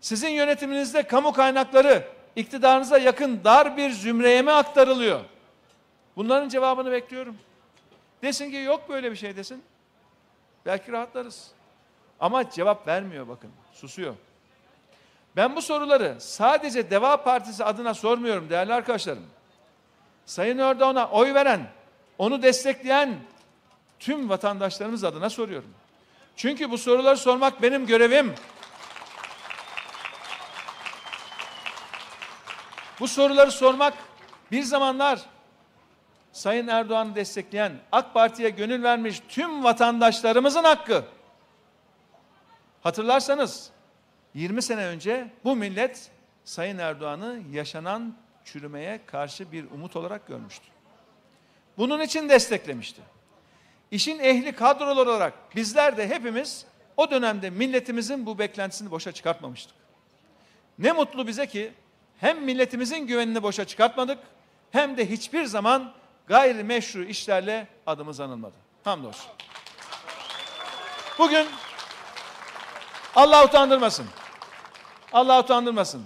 Sizin 0.00 0.28
yönetiminizde 0.28 1.02
kamu 1.02 1.32
kaynakları 1.32 2.08
iktidarınıza 2.36 2.98
yakın 2.98 3.44
dar 3.44 3.76
bir 3.76 3.90
zümreye 3.90 4.42
mi 4.42 4.50
aktarılıyor? 4.50 5.20
Bunların 6.16 6.48
cevabını 6.48 6.92
bekliyorum. 6.92 7.36
Desin 8.24 8.50
ki 8.50 8.56
yok 8.56 8.88
böyle 8.88 9.10
bir 9.10 9.16
şey 9.16 9.36
desin. 9.36 9.62
Belki 10.66 10.92
rahatlarız. 10.92 11.50
Ama 12.20 12.50
cevap 12.50 12.86
vermiyor 12.86 13.28
bakın. 13.28 13.50
Susuyor. 13.72 14.14
Ben 15.36 15.56
bu 15.56 15.62
soruları 15.62 16.16
sadece 16.18 16.90
Deva 16.90 17.24
Partisi 17.24 17.64
adına 17.64 17.94
sormuyorum 17.94 18.50
değerli 18.50 18.74
arkadaşlarım. 18.74 19.26
Sayın 20.26 20.58
Erdoğan'a 20.58 21.10
oy 21.10 21.34
veren, 21.34 21.66
onu 22.18 22.42
destekleyen 22.42 23.18
tüm 23.98 24.28
vatandaşlarımız 24.28 25.04
adına 25.04 25.30
soruyorum. 25.30 25.70
Çünkü 26.36 26.70
bu 26.70 26.78
soruları 26.78 27.16
sormak 27.16 27.62
benim 27.62 27.86
görevim. 27.86 28.34
Bu 33.00 33.08
soruları 33.08 33.50
sormak 33.50 33.94
bir 34.52 34.62
zamanlar 34.62 35.33
Sayın 36.34 36.68
Erdoğan'ı 36.68 37.14
destekleyen, 37.14 37.72
AK 37.92 38.14
Parti'ye 38.14 38.50
gönül 38.50 38.82
vermiş 38.82 39.22
tüm 39.28 39.64
vatandaşlarımızın 39.64 40.64
hakkı. 40.64 41.04
Hatırlarsanız 42.82 43.70
20 44.34 44.62
sene 44.62 44.86
önce 44.86 45.30
bu 45.44 45.56
millet 45.56 46.10
Sayın 46.44 46.78
Erdoğan'ı 46.78 47.40
yaşanan 47.52 48.14
çürümeye 48.44 49.00
karşı 49.06 49.52
bir 49.52 49.70
umut 49.70 49.96
olarak 49.96 50.26
görmüştü. 50.26 50.66
Bunun 51.78 52.00
için 52.00 52.28
desteklemişti. 52.28 53.02
İşin 53.90 54.18
ehli 54.18 54.52
kadrolar 54.52 55.06
olarak 55.06 55.34
bizler 55.56 55.96
de 55.96 56.08
hepimiz 56.08 56.66
o 56.96 57.10
dönemde 57.10 57.50
milletimizin 57.50 58.26
bu 58.26 58.38
beklentisini 58.38 58.90
boşa 58.90 59.12
çıkartmamıştık. 59.12 59.76
Ne 60.78 60.92
mutlu 60.92 61.26
bize 61.26 61.46
ki 61.46 61.72
hem 62.20 62.44
milletimizin 62.44 63.06
güvenini 63.06 63.42
boşa 63.42 63.64
çıkartmadık 63.64 64.18
hem 64.70 64.96
de 64.96 65.10
hiçbir 65.10 65.44
zaman 65.44 65.94
gayri 66.26 66.64
meşru 66.64 67.04
işlerle 67.04 67.68
adımız 67.86 68.20
anılmadı. 68.20 68.54
Hamdolsun. 68.84 69.30
Bugün 71.18 71.46
Allah 73.14 73.44
utandırmasın. 73.44 74.06
Allah 75.12 75.40
utandırmasın. 75.40 76.04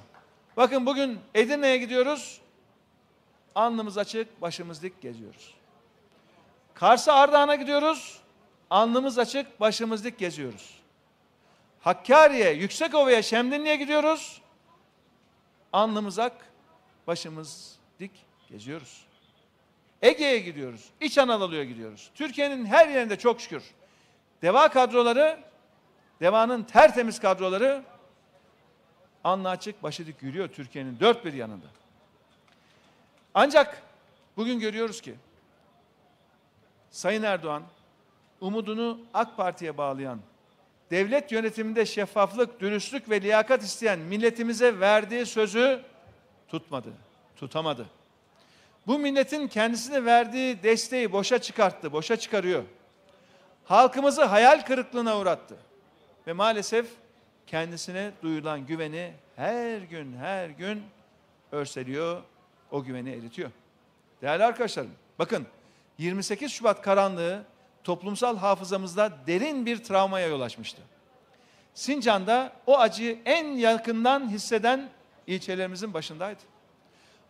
Bakın 0.57 0.87
bugün 0.87 1.21
Edirne'ye 1.35 1.77
gidiyoruz. 1.77 2.41
Alnımız 3.55 3.99
açık, 3.99 4.43
başımız 4.43 4.83
dik 4.83 5.03
geziyoruz. 5.03 5.55
Kars'a 6.75 7.15
Ardahan'a 7.15 7.55
gidiyoruz. 7.55 8.21
Alnımız 8.71 9.19
açık, 9.19 9.61
başımız 9.61 10.05
dik 10.05 10.19
geziyoruz. 10.19 10.79
Hakkari'ye, 11.81 12.53
Yüksekova'ya, 12.53 13.23
Şemdinli'ye 13.23 13.77
gidiyoruz. 13.77 14.43
Alnımız 15.73 16.19
ak, 16.19 16.33
başımız 17.07 17.77
dik 18.01 18.13
geziyoruz. 18.51 19.08
Ege'ye 20.03 20.39
gidiyoruz. 20.39 20.89
İç 21.01 21.19
Anadolu'ya 21.19 21.65
gidiyoruz. 21.65 22.11
Türkiye'nin 22.15 22.67
her 22.67 22.89
yerinde 22.89 23.19
çok 23.19 23.41
şükür. 23.41 23.63
Deva 24.43 24.69
kadroları, 24.69 25.39
Deva'nın 26.21 26.63
tertemiz 26.63 27.21
kadroları 27.21 27.83
alnı 29.25 29.49
açık, 29.49 29.83
başı 29.83 30.05
yürüyor 30.21 30.49
Türkiye'nin 30.49 31.01
dört 31.01 31.25
bir 31.25 31.33
yanında. 31.33 31.67
Ancak 33.35 33.83
bugün 34.37 34.61
görüyoruz 34.61 35.01
ki 35.01 35.15
Sayın 36.91 37.23
Erdoğan 37.23 37.63
umudunu 38.41 39.01
AK 39.15 39.37
Parti'ye 39.37 39.77
bağlayan, 39.77 40.21
devlet 40.91 41.33
yönetiminde 41.33 41.87
şeffaflık, 41.87 42.61
dürüstlük 42.61 43.11
ve 43.11 43.23
liyakat 43.23 43.63
isteyen 43.63 43.99
milletimize 43.99 44.81
verdiği 44.81 45.27
sözü 45.27 45.83
tutmadı, 46.49 46.89
tutamadı. 47.37 47.87
Bu 48.89 48.99
milletin 48.99 49.49
kendisine 49.49 50.05
verdiği 50.05 50.63
desteği 50.63 51.13
boşa 51.13 51.39
çıkarttı, 51.39 51.93
boşa 51.93 52.17
çıkarıyor. 52.17 52.63
Halkımızı 53.65 54.25
hayal 54.25 54.61
kırıklığına 54.61 55.19
uğrattı. 55.19 55.57
Ve 56.27 56.33
maalesef 56.33 56.87
kendisine 57.47 58.11
duyulan 58.23 58.67
güveni 58.67 59.13
her 59.37 59.79
gün 59.79 60.17
her 60.17 60.49
gün 60.49 60.83
örseliyor, 61.53 62.23
o 62.71 62.85
güveni 62.85 63.11
eritiyor. 63.11 63.51
Değerli 64.23 64.45
arkadaşlarım, 64.45 64.91
bakın 65.19 65.47
28 65.99 66.53
Şubat 66.53 66.83
karanlığı 66.83 67.43
toplumsal 67.85 68.37
hafızamızda 68.37 69.13
derin 69.27 69.67
bir 69.67 69.85
travmaya 69.85 70.27
yol 70.27 70.41
açmıştı. 70.41 70.83
Sincan'da 71.75 72.53
o 72.67 72.79
acıyı 72.79 73.19
en 73.25 73.47
yakından 73.47 74.31
hisseden 74.31 74.89
ilçelerimizin 75.27 75.95
başındaydı. 75.95 76.41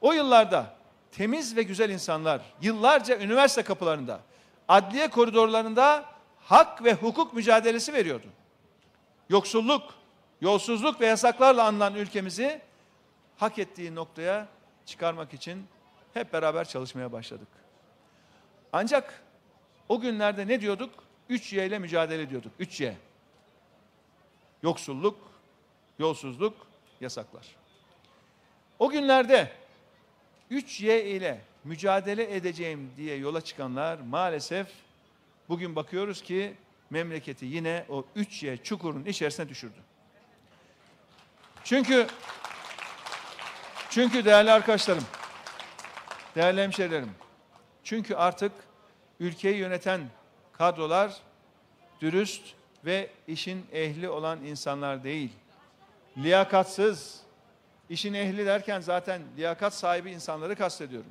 O 0.01 0.12
yıllarda 0.12 0.78
temiz 1.12 1.57
ve 1.57 1.62
güzel 1.62 1.90
insanlar 1.90 2.40
yıllarca 2.62 3.18
üniversite 3.18 3.62
kapılarında, 3.62 4.21
adliye 4.68 5.11
koridorlarında 5.11 6.05
hak 6.40 6.85
ve 6.85 6.94
hukuk 6.94 7.35
mücadelesi 7.35 7.92
veriyordu. 7.92 8.27
Yoksulluk, 9.29 9.94
yolsuzluk 10.40 11.01
ve 11.01 11.07
yasaklarla 11.07 11.64
anılan 11.64 11.94
ülkemizi 11.94 12.61
hak 13.37 13.59
ettiği 13.59 13.94
noktaya 13.94 14.49
çıkarmak 14.87 15.35
için 15.35 15.66
hep 16.14 16.33
beraber 16.33 16.68
çalışmaya 16.68 17.12
başladık. 17.12 17.49
Ancak 18.73 19.23
o 19.88 20.01
günlerde 20.01 20.47
ne 20.47 20.61
diyorduk? 20.61 20.90
3Y 21.31 21.66
ile 21.66 21.79
mücadele 21.79 22.23
ediyorduk. 22.23 22.53
3Y. 22.61 22.94
Yoksulluk, 24.62 25.18
yolsuzluk, 25.99 26.66
yasaklar. 27.01 27.47
O 28.79 28.90
günlerde 28.90 29.53
3Y 30.50 31.02
ile 31.02 31.40
mücadele 31.64 32.37
edeceğim 32.37 32.90
diye 32.96 33.16
yola 33.16 33.40
çıkanlar 33.40 33.98
maalesef 33.98 34.66
bugün 35.48 35.76
bakıyoruz 35.76 36.22
ki 36.22 36.54
memleketi 36.90 37.46
yine 37.46 37.84
o 37.88 38.04
3Y 38.16 38.62
çukurun 38.62 39.04
içerisine 39.04 39.48
düşürdü. 39.48 39.78
Çünkü 41.64 42.06
çünkü 43.90 44.24
değerli 44.24 44.50
arkadaşlarım, 44.50 45.04
değerli 46.34 46.62
hemşehrilerim, 46.62 47.11
çünkü 47.84 48.14
artık 48.14 48.52
ülkeyi 49.20 49.56
yöneten 49.56 50.00
kadrolar 50.52 51.16
dürüst 52.00 52.42
ve 52.84 53.11
işin 53.26 53.66
ehli 53.72 54.08
olan 54.08 54.44
insanlar 54.44 55.04
değil. 55.04 55.30
Liyakatsız, 56.16 57.20
işin 57.90 58.14
ehli 58.14 58.46
derken 58.46 58.81
zaten 58.81 59.22
liyakat 59.37 59.74
sahibi 59.74 60.11
insanları 60.11 60.57
kastediyorum. 60.57 61.11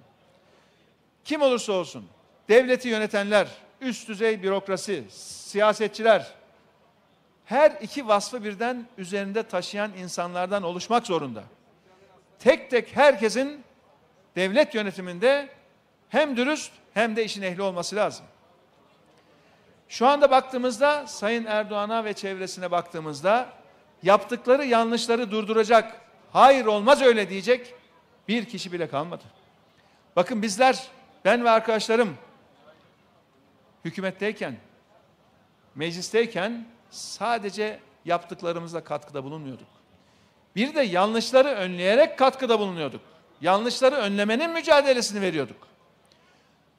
Kim 1.26 1.42
olursa 1.42 1.74
olsun, 1.74 2.06
devleti 2.50 2.88
yönetenler, 2.88 3.48
üst 3.82 4.08
düzey 4.08 4.44
bürokrasi, 4.44 5.04
siyasetçiler, 5.10 6.34
her 7.46 7.72
iki 7.72 8.08
vasfı 8.08 8.44
birden 8.44 8.88
üzerinde 8.98 9.44
taşıyan 9.44 9.94
insanlardan 9.94 10.64
oluşmak 10.64 11.08
zorunda. 11.08 11.44
Tek 12.40 12.70
tek 12.70 12.96
herkesin 12.96 13.64
devlet 14.36 14.76
yönetiminde 14.76 15.50
hem 16.10 16.38
dürüst 16.38 16.72
hem 16.94 17.16
de 17.16 17.26
işin 17.26 17.42
ehli 17.42 17.62
olması 17.62 17.96
lazım. 17.96 18.26
Şu 19.90 20.08
anda 20.08 20.32
baktığımızda 20.32 21.08
Sayın 21.08 21.46
Erdoğan'a 21.46 22.06
ve 22.06 22.14
çevresine 22.14 22.72
baktığımızda 22.72 23.50
yaptıkları 24.04 24.66
yanlışları 24.66 25.32
durduracak, 25.32 26.02
hayır 26.32 26.66
olmaz 26.66 27.02
öyle 27.02 27.30
diyecek 27.30 27.74
bir 28.28 28.46
kişi 28.46 28.72
bile 28.72 28.90
kalmadı. 28.90 29.24
Bakın 30.16 30.42
bizler, 30.42 30.88
ben 31.26 31.44
ve 31.44 31.50
arkadaşlarım 31.50 32.18
hükümetteyken, 33.86 34.56
meclisteyken 35.76 36.66
sadece 36.90 37.80
yaptıklarımızla 38.06 38.84
katkıda 38.84 39.24
bulunmuyorduk. 39.24 39.68
Bir 40.56 40.76
de 40.76 40.82
yanlışları 40.82 41.48
önleyerek 41.48 42.18
katkıda 42.18 42.60
bulunuyorduk. 42.60 43.02
Yanlışları 43.42 43.96
önlemenin 43.96 44.52
mücadelesini 44.52 45.22
veriyorduk. 45.22 45.68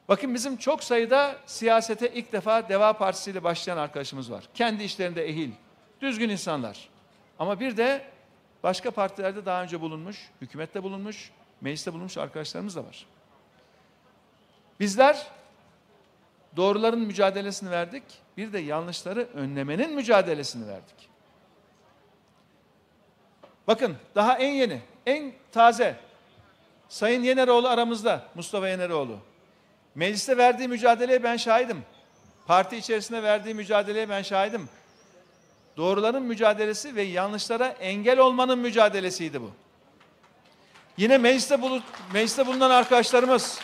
Bakın 0.08 0.34
bizim 0.34 0.56
çok 0.56 0.84
sayıda 0.84 1.37
siyasete 1.46 2.08
ilk 2.14 2.32
defa 2.32 2.68
Deva 2.68 2.92
Partisi 2.92 3.30
ile 3.30 3.44
başlayan 3.44 3.76
arkadaşımız 3.76 4.30
var. 4.30 4.44
Kendi 4.54 4.84
işlerinde 4.84 5.28
ehil, 5.28 5.50
düzgün 6.00 6.28
insanlar. 6.28 6.88
Ama 7.38 7.61
bir 7.61 7.76
de 7.76 8.04
başka 8.62 8.90
partilerde 8.90 9.46
daha 9.46 9.62
önce 9.62 9.80
bulunmuş, 9.80 10.30
hükümette 10.40 10.82
bulunmuş, 10.82 11.30
mecliste 11.60 11.92
bulunmuş 11.92 12.18
arkadaşlarımız 12.18 12.76
da 12.76 12.84
var. 12.84 13.06
Bizler 14.80 15.26
doğruların 16.56 17.00
mücadelesini 17.00 17.70
verdik, 17.70 18.02
bir 18.36 18.52
de 18.52 18.58
yanlışları 18.58 19.28
önlemenin 19.34 19.94
mücadelesini 19.94 20.68
verdik. 20.68 21.08
Bakın 23.66 23.96
daha 24.14 24.38
en 24.38 24.52
yeni, 24.52 24.80
en 25.06 25.32
taze 25.52 25.96
Sayın 26.88 27.22
Yeneroğlu 27.22 27.68
aramızda, 27.68 28.22
Mustafa 28.34 28.68
Yeneroğlu. 28.68 29.18
Mecliste 29.94 30.36
verdiği 30.36 30.68
mücadeleye 30.68 31.22
ben 31.22 31.36
şahidim. 31.36 31.82
Parti 32.46 32.76
içerisinde 32.76 33.22
verdiği 33.22 33.54
mücadeleye 33.54 34.08
ben 34.08 34.22
şahidim. 34.22 34.68
Doğruların 35.78 36.22
mücadelesi 36.22 36.96
ve 36.96 37.02
yanlışlara 37.02 37.66
engel 37.66 38.18
olmanın 38.18 38.58
mücadelesiydi 38.58 39.42
bu. 39.42 39.50
Yine 40.96 41.18
mecliste, 41.18 41.62
bulu, 41.62 41.82
mecliste 42.12 42.46
bulunan 42.46 42.70
arkadaşlarımız, 42.70 43.60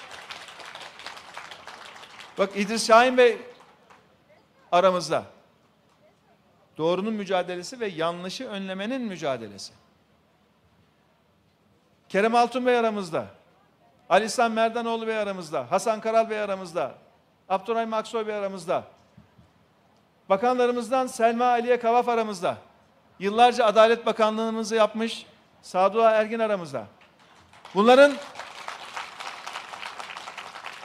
bak 2.38 2.50
İdris 2.56 2.86
Şahin 2.86 3.16
Bey 3.16 3.38
aramızda. 4.72 5.24
Doğrunun 6.78 7.14
mücadelesi 7.14 7.80
ve 7.80 7.86
yanlışı 7.86 8.48
önlemenin 8.48 9.02
mücadelesi. 9.02 9.72
Kerem 12.08 12.34
Altun 12.34 12.66
Bey 12.66 12.76
aramızda. 12.78 13.26
Ali 14.08 14.24
İhsan 14.24 14.52
Merdanoğlu 14.52 15.06
Bey 15.06 15.18
aramızda. 15.18 15.70
Hasan 15.70 16.00
Karal 16.00 16.30
Bey 16.30 16.40
aramızda. 16.40 16.94
Abdurrahim 17.48 17.94
Aksoy 17.94 18.26
Bey 18.26 18.34
aramızda. 18.34 18.93
Bakanlarımızdan 20.28 21.06
Selma 21.06 21.44
Aliye 21.44 21.78
Kavaf 21.78 22.08
aramızda. 22.08 22.56
Yıllarca 23.18 23.64
Adalet 23.64 24.06
Bakanlığımızı 24.06 24.74
yapmış 24.74 25.26
Saduha 25.62 26.10
Ergin 26.10 26.38
aramızda. 26.38 26.86
Bunların 27.74 28.14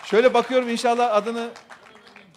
şöyle 0.06 0.34
bakıyorum 0.34 0.70
inşallah 0.70 1.14
adını 1.14 1.50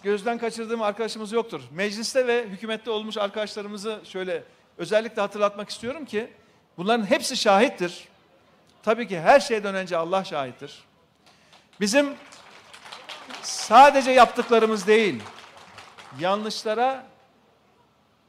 gözden 0.03 0.37
kaçırdığım 0.37 0.81
arkadaşımız 0.81 1.31
yoktur. 1.31 1.61
Mecliste 1.71 2.27
ve 2.27 2.47
hükümette 2.47 2.91
olmuş 2.91 3.17
arkadaşlarımızı 3.17 4.01
şöyle 4.03 4.43
özellikle 4.77 5.21
hatırlatmak 5.21 5.69
istiyorum 5.69 6.05
ki 6.05 6.33
bunların 6.77 7.05
hepsi 7.05 7.37
şahittir. 7.37 8.07
Tabii 8.83 9.07
ki 9.07 9.19
her 9.19 9.39
şeyden 9.39 9.75
önce 9.75 9.97
Allah 9.97 10.23
şahittir. 10.23 10.83
Bizim 11.79 12.13
sadece 13.41 14.11
yaptıklarımız 14.11 14.87
değil, 14.87 15.23
yanlışlara 16.19 17.05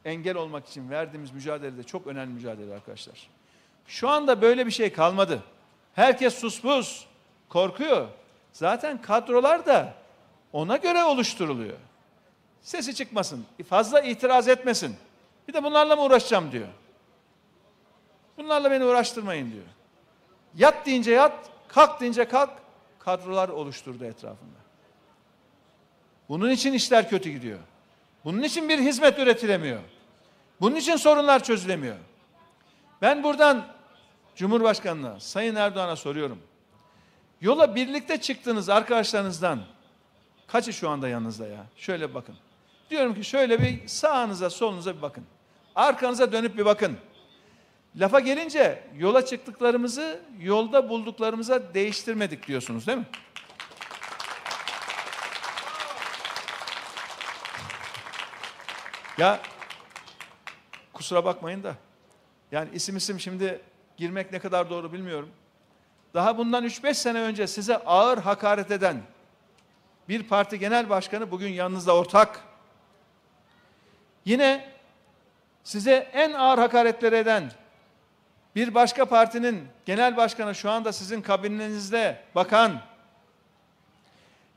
engel 0.04 0.36
olmak 0.36 0.68
için 0.68 0.90
verdiğimiz 0.90 1.30
mücadele 1.30 1.76
de 1.76 1.82
çok 1.82 2.06
önemli 2.06 2.34
mücadele 2.34 2.74
arkadaşlar. 2.74 3.28
Şu 3.86 4.08
anda 4.08 4.42
böyle 4.42 4.66
bir 4.66 4.70
şey 4.70 4.92
kalmadı. 4.92 5.42
Herkes 5.94 6.34
suspus, 6.34 7.04
korkuyor. 7.48 8.08
Zaten 8.52 9.02
kadrolar 9.02 9.66
da 9.66 9.94
ona 10.52 10.76
göre 10.76 11.04
oluşturuluyor. 11.04 11.76
Sesi 12.62 12.94
çıkmasın, 12.94 13.46
fazla 13.68 14.00
itiraz 14.00 14.48
etmesin. 14.48 14.96
Bir 15.48 15.52
de 15.52 15.64
bunlarla 15.64 15.96
mı 15.96 16.02
uğraşacağım 16.02 16.52
diyor. 16.52 16.68
Bunlarla 18.36 18.70
beni 18.70 18.84
uğraştırmayın 18.84 19.52
diyor. 19.52 19.64
Yat 20.54 20.86
deyince 20.86 21.10
yat, 21.10 21.50
kalk 21.68 22.00
deyince 22.00 22.24
kalk, 22.24 22.50
kadrolar 22.98 23.48
oluşturdu 23.48 24.04
etrafında. 24.04 24.58
Bunun 26.28 26.50
için 26.50 26.72
işler 26.72 27.10
kötü 27.10 27.30
gidiyor. 27.30 27.58
Bunun 28.24 28.42
için 28.42 28.68
bir 28.68 28.78
hizmet 28.78 29.18
üretilemiyor. 29.18 29.80
Bunun 30.60 30.76
için 30.76 30.96
sorunlar 30.96 31.44
çözülemiyor. 31.44 31.96
Ben 33.02 33.22
buradan 33.22 33.66
Cumhurbaşkanı'na, 34.36 35.20
Sayın 35.20 35.54
Erdoğan'a 35.54 35.96
soruyorum. 35.96 36.38
Yola 37.40 37.74
birlikte 37.74 38.20
çıktığınız 38.20 38.68
arkadaşlarınızdan 38.68 39.60
kaçı 40.46 40.72
şu 40.72 40.88
anda 40.88 41.08
yanınızda 41.08 41.46
ya? 41.46 41.66
Şöyle 41.76 42.14
bakın. 42.14 42.34
Diyorum 42.90 43.14
ki 43.14 43.24
şöyle 43.24 43.62
bir 43.62 43.88
sağınıza 43.88 44.50
solunuza 44.50 44.96
bir 44.96 45.02
bakın. 45.02 45.24
Arkanıza 45.74 46.32
dönüp 46.32 46.58
bir 46.58 46.64
bakın. 46.64 46.96
Lafa 47.96 48.20
gelince 48.20 48.82
yola 48.98 49.26
çıktıklarımızı 49.26 50.20
yolda 50.40 50.88
bulduklarımıza 50.88 51.74
değiştirmedik 51.74 52.48
diyorsunuz 52.48 52.86
değil 52.86 52.98
mi? 52.98 53.06
Ya 59.18 59.40
kusura 60.92 61.24
bakmayın 61.24 61.62
da 61.62 61.74
yani 62.52 62.68
isim 62.72 62.96
isim 62.96 63.20
şimdi 63.20 63.60
girmek 63.96 64.32
ne 64.32 64.38
kadar 64.38 64.70
doğru 64.70 64.92
bilmiyorum. 64.92 65.30
Daha 66.14 66.38
bundan 66.38 66.64
3-5 66.64 66.94
sene 66.94 67.20
önce 67.20 67.46
size 67.46 67.76
ağır 67.76 68.18
hakaret 68.18 68.70
eden 68.70 69.02
bir 70.08 70.22
parti 70.22 70.58
genel 70.58 70.90
başkanı 70.90 71.30
bugün 71.30 71.48
yanınızda 71.48 71.96
ortak. 71.96 72.40
Yine 74.24 74.68
size 75.64 76.10
en 76.12 76.32
ağır 76.32 76.58
hakaretleri 76.58 77.16
eden 77.16 77.52
bir 78.56 78.74
başka 78.74 79.04
partinin 79.04 79.68
genel 79.86 80.16
başkanı 80.16 80.54
şu 80.54 80.70
anda 80.70 80.92
sizin 80.92 81.22
kabinenizde 81.22 82.22
bakan 82.34 82.80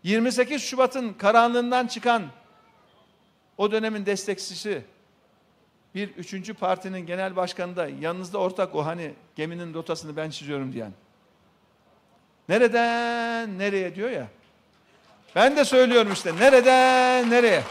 28 0.03 0.63
Şubat'ın 0.63 1.13
karanlığından 1.13 1.87
çıkan 1.87 2.23
o 3.57 3.71
dönemin 3.71 4.05
destekçisi 4.05 4.83
bir 5.95 6.09
üçüncü 6.09 6.53
partinin 6.53 6.99
genel 6.99 7.35
başkanı 7.35 7.75
da 7.75 7.87
yanınızda 7.87 8.37
ortak 8.37 8.75
o 8.75 8.85
hani 8.85 9.13
geminin 9.35 9.73
rotasını 9.73 10.15
ben 10.15 10.29
çiziyorum 10.29 10.73
diyen. 10.73 10.93
Nereden 12.49 13.59
nereye 13.59 13.95
diyor 13.95 14.09
ya. 14.09 14.27
Ben 15.35 15.57
de 15.57 15.65
söylüyorum 15.65 16.13
işte 16.13 16.35
nereden 16.35 17.29
nereye. 17.29 17.63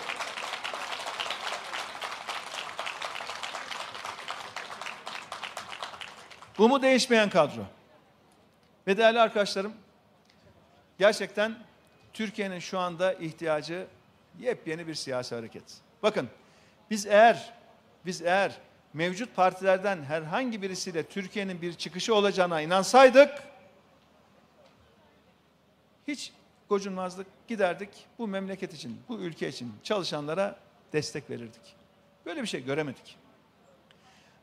Bu 6.58 6.68
mu 6.68 6.82
değişmeyen 6.82 7.30
kadro? 7.30 7.60
Ve 8.86 8.96
değerli 8.96 9.20
arkadaşlarım, 9.20 9.72
gerçekten 10.98 11.54
Türkiye'nin 12.12 12.58
şu 12.58 12.78
anda 12.78 13.12
ihtiyacı 13.12 13.86
yepyeni 14.40 14.86
bir 14.86 14.94
siyasi 14.94 15.34
hareket. 15.34 15.64
Bakın, 16.02 16.28
biz 16.90 17.06
eğer 17.06 17.52
biz 18.06 18.22
eğer 18.22 18.58
mevcut 18.94 19.36
partilerden 19.36 20.02
herhangi 20.02 20.62
birisiyle 20.62 21.02
Türkiye'nin 21.02 21.62
bir 21.62 21.74
çıkışı 21.74 22.14
olacağına 22.14 22.60
inansaydık, 22.60 23.42
hiç 26.08 26.32
gocunmazdık, 26.68 27.26
giderdik 27.48 27.88
bu 28.18 28.28
memleket 28.28 28.74
için, 28.74 29.00
bu 29.08 29.18
ülke 29.18 29.48
için 29.48 29.72
çalışanlara 29.82 30.56
destek 30.92 31.30
verirdik. 31.30 31.76
Böyle 32.26 32.42
bir 32.42 32.46
şey 32.46 32.64
göremedik. 32.64 33.16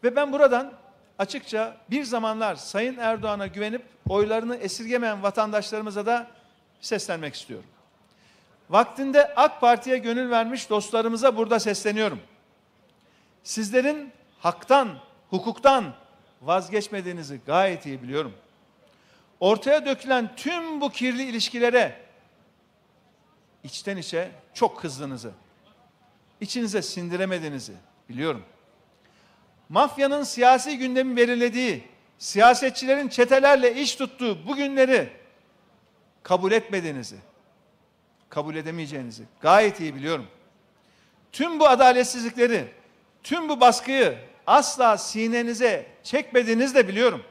Ve 0.04 0.16
ben 0.16 0.32
buradan 0.32 0.74
açıkça 1.20 1.78
bir 1.90 2.04
zamanlar 2.04 2.56
Sayın 2.56 2.98
Erdoğan'a 2.98 3.48
güvenip 3.48 3.86
oylarını 4.10 4.56
esirgemeyen 4.56 5.24
vatandaşlarımıza 5.24 6.06
da 6.06 6.32
seslenmek 6.82 7.36
istiyorum. 7.36 7.70
Vaktinde 8.70 9.36
AK 9.36 9.62
Parti'ye 9.62 9.98
gönül 9.98 10.30
vermiş 10.30 10.70
dostlarımıza 10.70 11.38
burada 11.38 11.60
sesleniyorum. 11.60 12.20
Sizlerin 13.44 14.12
haktan, 14.40 14.98
hukuktan 15.30 15.94
vazgeçmediğinizi 16.42 17.42
gayet 17.46 17.86
iyi 17.86 18.04
biliyorum. 18.04 18.34
Ortaya 19.40 19.86
dökülen 19.86 20.36
tüm 20.36 20.82
bu 20.82 20.90
kirli 20.90 21.24
ilişkilere 21.24 22.00
içten 23.64 23.98
içe 23.98 24.32
çok 24.54 24.80
kızdığınızı, 24.80 25.32
içinize 26.42 26.82
sindiremediğinizi 26.82 27.74
biliyorum 28.10 28.44
mafyanın 29.74 30.24
siyasi 30.24 30.78
gündemi 30.78 31.18
belirlediği, 31.18 31.84
siyasetçilerin 32.18 33.08
çetelerle 33.08 33.76
iş 33.82 33.96
tuttuğu 33.96 34.48
bu 34.48 34.56
günleri 34.56 35.10
kabul 36.24 36.52
etmediğinizi, 36.52 37.16
kabul 38.34 38.56
edemeyeceğinizi 38.56 39.24
gayet 39.42 39.80
iyi 39.80 39.96
biliyorum. 39.96 40.28
Tüm 41.32 41.60
bu 41.60 41.68
adaletsizlikleri, 41.68 42.74
tüm 43.24 43.50
bu 43.50 43.60
baskıyı 43.60 44.18
asla 44.48 44.98
sinenize 44.98 45.86
çekmediğinizi 46.04 46.76
de 46.76 46.88
biliyorum. 46.88 47.24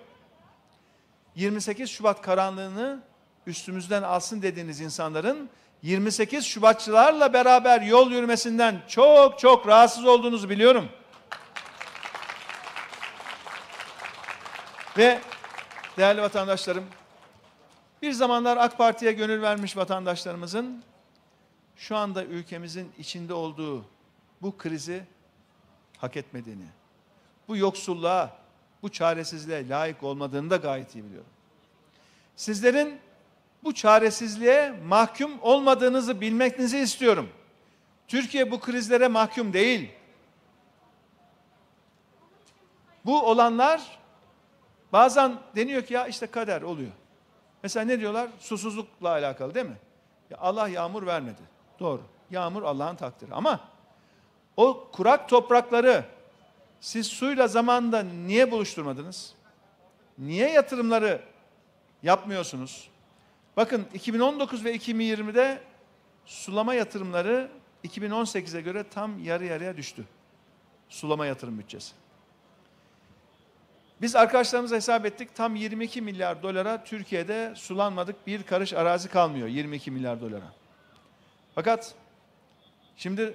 28 1.34 1.90
Şubat 1.90 2.22
karanlığını 2.22 3.02
üstümüzden 3.46 4.02
alsın 4.02 4.42
dediğiniz 4.42 4.80
insanların 4.80 5.50
28 5.82 6.44
Şubatçılarla 6.44 7.32
beraber 7.32 7.80
yol 7.80 8.10
yürümesinden 8.10 8.82
çok 8.88 9.38
çok 9.38 9.66
rahatsız 9.66 10.04
olduğunuzu 10.04 10.50
biliyorum. 10.50 10.88
Ve 14.98 15.18
değerli 15.96 16.22
vatandaşlarım, 16.22 16.84
bir 18.02 18.12
zamanlar 18.12 18.56
AK 18.56 18.78
Parti'ye 18.78 19.12
gönül 19.12 19.42
vermiş 19.42 19.76
vatandaşlarımızın 19.76 20.84
şu 21.82 21.96
anda 21.96 22.24
ülkemizin 22.24 22.92
içinde 22.98 23.34
olduğu 23.34 23.84
bu 24.42 24.58
krizi 24.58 25.04
hak 25.98 26.16
etmediğini, 26.16 26.66
bu 27.48 27.56
yoksulluğa, 27.56 28.36
bu 28.82 28.88
çaresizliğe 28.88 29.68
layık 29.68 30.02
olmadığını 30.02 30.50
da 30.50 30.56
gayet 30.56 30.94
iyi 30.94 31.04
biliyorum. 31.04 31.30
Sizlerin 32.36 32.98
bu 33.64 33.74
çaresizliğe 33.74 34.70
mahkum 34.70 35.32
olmadığınızı 35.40 36.20
bilmenizi 36.20 36.78
istiyorum. 36.78 37.28
Türkiye 38.08 38.50
bu 38.50 38.60
krizlere 38.60 39.08
mahkum 39.08 39.52
değil. 39.52 39.90
Bu 43.04 43.22
olanlar 43.22 43.98
Bazen 44.92 45.38
deniyor 45.56 45.82
ki 45.82 45.94
ya 45.94 46.06
işte 46.06 46.26
kader 46.26 46.62
oluyor. 46.62 46.92
Mesela 47.62 47.86
ne 47.86 48.00
diyorlar? 48.00 48.28
Susuzlukla 48.38 49.08
alakalı 49.08 49.54
değil 49.54 49.66
mi? 49.66 49.78
Ya 50.30 50.38
Allah 50.38 50.68
yağmur 50.68 51.06
vermedi. 51.06 51.51
Doğru. 51.82 52.02
Yağmur 52.30 52.62
Allah'ın 52.62 52.96
takdiri. 52.96 53.34
Ama 53.34 53.60
o 54.56 54.88
kurak 54.92 55.28
toprakları 55.28 56.04
siz 56.80 57.06
suyla 57.06 57.48
zamanda 57.48 58.02
niye 58.02 58.50
buluşturmadınız? 58.50 59.34
Niye 60.18 60.50
yatırımları 60.50 61.22
yapmıyorsunuz? 62.02 62.88
Bakın 63.56 63.86
2019 63.94 64.64
ve 64.64 64.76
2020'de 64.76 65.62
sulama 66.26 66.74
yatırımları 66.74 67.48
2018'e 67.84 68.60
göre 68.60 68.84
tam 68.90 69.24
yarı 69.24 69.44
yarıya 69.44 69.76
düştü. 69.76 70.04
Sulama 70.88 71.26
yatırım 71.26 71.58
bütçesi. 71.58 71.92
Biz 74.00 74.16
arkadaşlarımızla 74.16 74.76
hesap 74.76 75.06
ettik. 75.06 75.34
Tam 75.34 75.56
22 75.56 76.02
milyar 76.02 76.42
dolara 76.42 76.84
Türkiye'de 76.84 77.52
sulanmadık 77.56 78.26
bir 78.26 78.42
karış 78.42 78.72
arazi 78.72 79.08
kalmıyor. 79.08 79.48
22 79.48 79.90
milyar 79.90 80.20
dolara. 80.20 80.61
Fakat 81.54 81.94
şimdi 82.96 83.34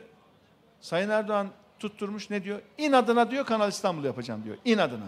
Sayın 0.81 1.09
Erdoğan 1.09 1.47
tutturmuş 1.79 2.29
ne 2.29 2.43
diyor? 2.43 2.61
İnadına 2.77 3.31
diyor 3.31 3.45
Kanal 3.45 3.69
İstanbul 3.69 4.03
yapacağım 4.03 4.43
diyor. 4.43 4.57
İnadına. 4.65 5.07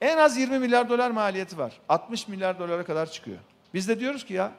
En 0.00 0.18
az 0.18 0.36
20 0.36 0.58
milyar 0.58 0.88
dolar 0.88 1.10
maliyeti 1.10 1.58
var. 1.58 1.80
60 1.88 2.28
milyar 2.28 2.58
dolara 2.58 2.84
kadar 2.84 3.10
çıkıyor. 3.10 3.38
Biz 3.74 3.88
de 3.88 4.00
diyoruz 4.00 4.24
ki 4.24 4.34
ya 4.34 4.52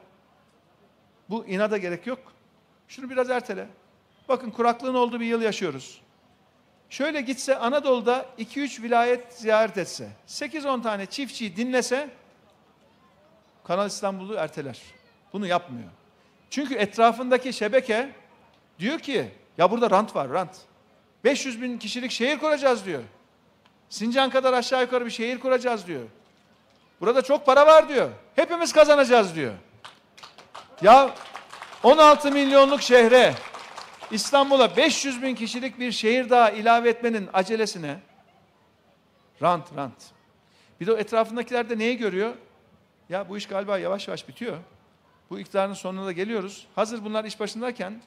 bu 1.30 1.46
inada 1.46 1.78
gerek 1.78 2.06
yok. 2.06 2.18
Şunu 2.88 3.10
biraz 3.10 3.30
ertele. 3.30 3.68
Bakın 4.28 4.50
kuraklığın 4.50 4.94
olduğu 4.94 5.20
bir 5.20 5.26
yıl 5.26 5.42
yaşıyoruz. 5.42 6.00
Şöyle 6.90 7.20
gitse 7.20 7.58
Anadolu'da 7.58 8.26
2-3 8.38 8.82
vilayet 8.82 9.32
ziyaret 9.32 9.78
etse, 9.78 10.08
8-10 10.28 10.82
tane 10.82 11.06
çiftçiyi 11.06 11.56
dinlese 11.56 12.10
Kanal 13.64 13.86
İstanbul'u 13.86 14.34
erteler. 14.34 14.82
Bunu 15.32 15.46
yapmıyor. 15.46 15.88
Çünkü 16.50 16.74
etrafındaki 16.74 17.52
şebeke 17.52 18.10
diyor 18.78 18.98
ki 18.98 19.30
ya 19.58 19.70
burada 19.70 19.90
rant 19.90 20.16
var 20.16 20.30
rant. 20.30 20.56
500 21.24 21.62
bin 21.62 21.78
kişilik 21.78 22.10
şehir 22.10 22.38
kuracağız 22.38 22.86
diyor. 22.86 23.02
Sincan 23.88 24.30
kadar 24.30 24.52
aşağı 24.52 24.82
yukarı 24.82 25.06
bir 25.06 25.10
şehir 25.10 25.38
kuracağız 25.38 25.86
diyor. 25.86 26.02
Burada 27.00 27.22
çok 27.22 27.46
para 27.46 27.66
var 27.66 27.88
diyor. 27.88 28.10
Hepimiz 28.36 28.72
kazanacağız 28.72 29.34
diyor. 29.34 29.54
Ya 30.82 31.14
16 31.82 32.32
milyonluk 32.32 32.82
şehre 32.82 33.34
İstanbul'a 34.10 34.76
500 34.76 35.22
bin 35.22 35.34
kişilik 35.34 35.78
bir 35.80 35.92
şehir 35.92 36.30
daha 36.30 36.50
ilave 36.50 36.88
etmenin 36.88 37.28
acelesine 37.32 38.00
rant 39.42 39.76
rant. 39.76 40.04
Bir 40.80 40.86
de 40.86 40.92
o 40.92 40.96
etrafındakiler 40.96 41.70
de 41.70 41.78
neyi 41.78 41.96
görüyor? 41.96 42.34
Ya 43.08 43.28
bu 43.28 43.36
iş 43.36 43.46
galiba 43.46 43.78
yavaş 43.78 44.08
yavaş 44.08 44.28
bitiyor. 44.28 44.56
Bu 45.30 45.38
iktidarın 45.38 45.72
sonuna 45.72 46.06
da 46.06 46.12
geliyoruz. 46.12 46.66
Hazır 46.74 47.04
bunlar 47.04 47.24
iş 47.24 47.40
başındayken, 47.40 48.00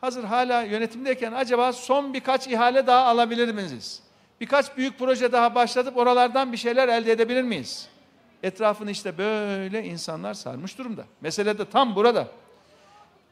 hazır 0.00 0.24
hala 0.24 0.62
yönetimdeyken 0.62 1.32
acaba 1.32 1.72
son 1.72 2.14
birkaç 2.14 2.46
ihale 2.46 2.86
daha 2.86 3.04
alabilir 3.04 3.54
miyiz? 3.54 4.02
Birkaç 4.40 4.76
büyük 4.76 4.98
proje 4.98 5.32
daha 5.32 5.54
başlatıp 5.54 5.96
oralardan 5.96 6.52
bir 6.52 6.56
şeyler 6.56 6.88
elde 6.88 7.12
edebilir 7.12 7.42
miyiz? 7.42 7.88
Etrafını 8.42 8.90
işte 8.90 9.18
böyle 9.18 9.84
insanlar 9.84 10.34
sarmış 10.34 10.78
durumda. 10.78 11.04
Mesele 11.20 11.58
de 11.58 11.64
tam 11.70 11.96
burada. 11.96 12.28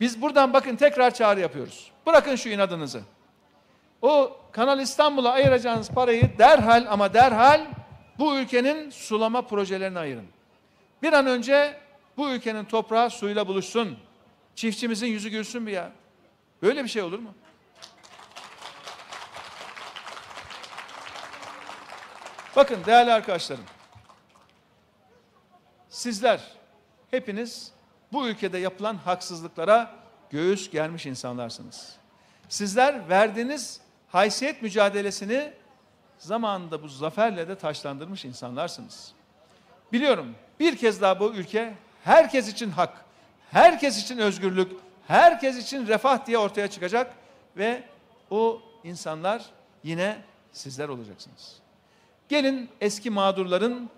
Biz 0.01 0.23
buradan 0.23 0.53
bakın 0.53 0.77
tekrar 0.77 1.15
çağrı 1.15 1.41
yapıyoruz. 1.41 1.91
Bırakın 2.07 2.37
şu 2.37 2.49
inadınızı. 2.49 3.01
O 4.03 4.37
Kanal 4.53 4.81
İstanbul'a 4.81 5.33
ayıracağınız 5.33 5.91
parayı 5.91 6.39
derhal 6.39 6.87
ama 6.91 7.15
derhal 7.15 7.67
bu 8.19 8.37
ülkenin 8.37 8.91
sulama 8.91 9.43
projelerine 9.43 9.99
ayırın. 9.99 10.27
Bir 11.03 11.13
an 11.13 11.27
önce 11.27 11.77
bu 12.17 12.31
ülkenin 12.31 12.65
toprağı 12.65 13.11
suyla 13.11 13.49
buluşsun. 13.49 13.99
Çiftçimizin 14.55 15.07
yüzü 15.07 15.29
gülsün 15.29 15.67
bir 15.67 15.73
ya. 15.73 15.93
Böyle 16.63 16.85
bir 16.85 16.89
şey 16.89 17.03
olur 17.03 17.19
mu? 17.19 17.35
Bakın 22.57 22.85
değerli 22.87 23.13
arkadaşlarım. 23.13 23.65
Sizler 25.89 26.41
hepiniz 27.11 27.73
bu 28.13 28.29
ülkede 28.29 28.59
yapılan 28.59 28.97
haksızlıklara 28.97 29.95
göğüs 30.31 30.71
germiş 30.71 31.07
insanlarsınız. 31.07 31.97
Sizler 32.49 33.09
verdiğiniz 33.09 33.81
haysiyet 34.09 34.63
mücadelesini 34.63 35.53
zamanında 36.19 36.83
bu 36.83 36.89
zaferle 36.89 37.49
de 37.49 37.59
taşlandırmış 37.59 38.25
insanlarsınız. 38.25 39.13
Biliyorum 39.93 40.35
bir 40.61 40.77
kez 40.77 41.01
daha 41.01 41.21
bu 41.21 41.33
ülke 41.35 41.75
herkes 42.07 42.49
için 42.49 42.71
hak, 42.71 43.05
herkes 43.51 44.03
için 44.03 44.19
özgürlük, 44.19 44.73
herkes 45.07 45.57
için 45.57 45.87
refah 45.87 46.27
diye 46.27 46.39
ortaya 46.39 46.71
çıkacak 46.71 47.15
ve 47.57 47.83
o 48.31 48.63
insanlar 48.85 49.43
yine 49.83 50.17
sizler 50.53 50.89
olacaksınız. 50.89 51.57
Gelin 52.29 52.71
eski 52.81 53.11
mağdurların 53.11 53.91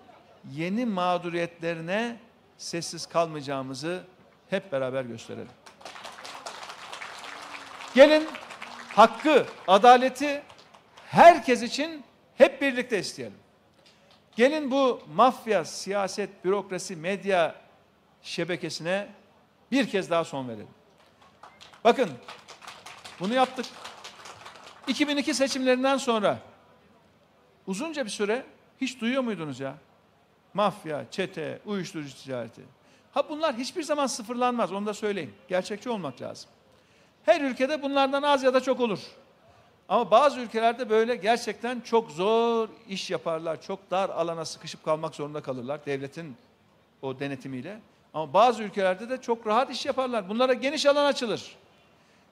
yeni 0.53 0.87
mağduriyetlerine 0.87 2.17
sessiz 2.59 3.07
kalmayacağımızı 3.07 4.03
hep 4.51 4.73
beraber 4.73 5.05
gösterelim. 5.05 5.53
Gelin 7.95 8.29
hakkı, 8.89 9.47
adaleti 9.67 10.43
herkes 11.07 11.63
için 11.63 12.05
hep 12.35 12.63
birlikte 12.63 12.99
isteyelim. 12.99 13.39
Gelin 14.37 14.71
bu 14.71 15.01
mafya, 15.15 15.65
siyaset, 15.65 16.45
bürokrasi, 16.45 16.97
medya 16.97 17.68
şebekesine 18.23 19.09
bir 19.73 19.89
kez 19.89 20.11
daha 20.11 20.25
son 20.25 20.49
verelim. 20.49 20.69
Bakın 21.85 22.11
bunu 23.21 23.35
yaptık. 23.35 23.67
2002 24.87 25.35
seçimlerinden 25.35 25.97
sonra 25.97 26.39
uzunca 27.67 28.05
bir 28.05 28.11
süre 28.11 28.47
hiç 28.81 29.01
duyuyor 29.01 29.23
muydunuz 29.23 29.61
ya? 29.61 29.75
Mafya, 30.55 31.05
çete, 31.11 31.61
uyuşturucu 31.67 32.15
ticareti. 32.15 32.63
Ha 33.13 33.29
bunlar 33.29 33.57
hiçbir 33.57 33.83
zaman 33.83 34.07
sıfırlanmaz 34.07 34.73
onu 34.73 34.87
da 34.87 34.95
söyleyeyim. 34.95 35.35
Gerçekçi 35.49 35.91
olmak 35.91 36.23
lazım. 36.23 36.51
Her 37.25 37.41
ülkede 37.41 37.83
bunlardan 37.83 38.23
az 38.23 38.43
ya 38.43 38.55
da 38.55 38.61
çok 38.61 38.81
olur. 38.81 39.01
Ama 39.89 40.11
bazı 40.11 40.41
ülkelerde 40.41 40.91
böyle 40.91 41.17
gerçekten 41.17 41.81
çok 41.81 42.11
zor 42.11 42.69
iş 42.89 43.11
yaparlar. 43.11 43.63
Çok 43.63 43.91
dar 43.91 44.11
alana 44.11 44.45
sıkışıp 44.45 44.85
kalmak 44.85 45.15
zorunda 45.15 45.41
kalırlar 45.41 45.87
devletin 45.87 46.37
o 47.03 47.21
denetimiyle. 47.21 47.81
Ama 48.15 48.33
bazı 48.33 48.63
ülkelerde 48.63 49.09
de 49.09 49.21
çok 49.21 49.47
rahat 49.47 49.71
iş 49.71 49.87
yaparlar. 49.87 50.29
Bunlara 50.29 50.53
geniş 50.53 50.87
alan 50.87 51.05
açılır. 51.05 51.57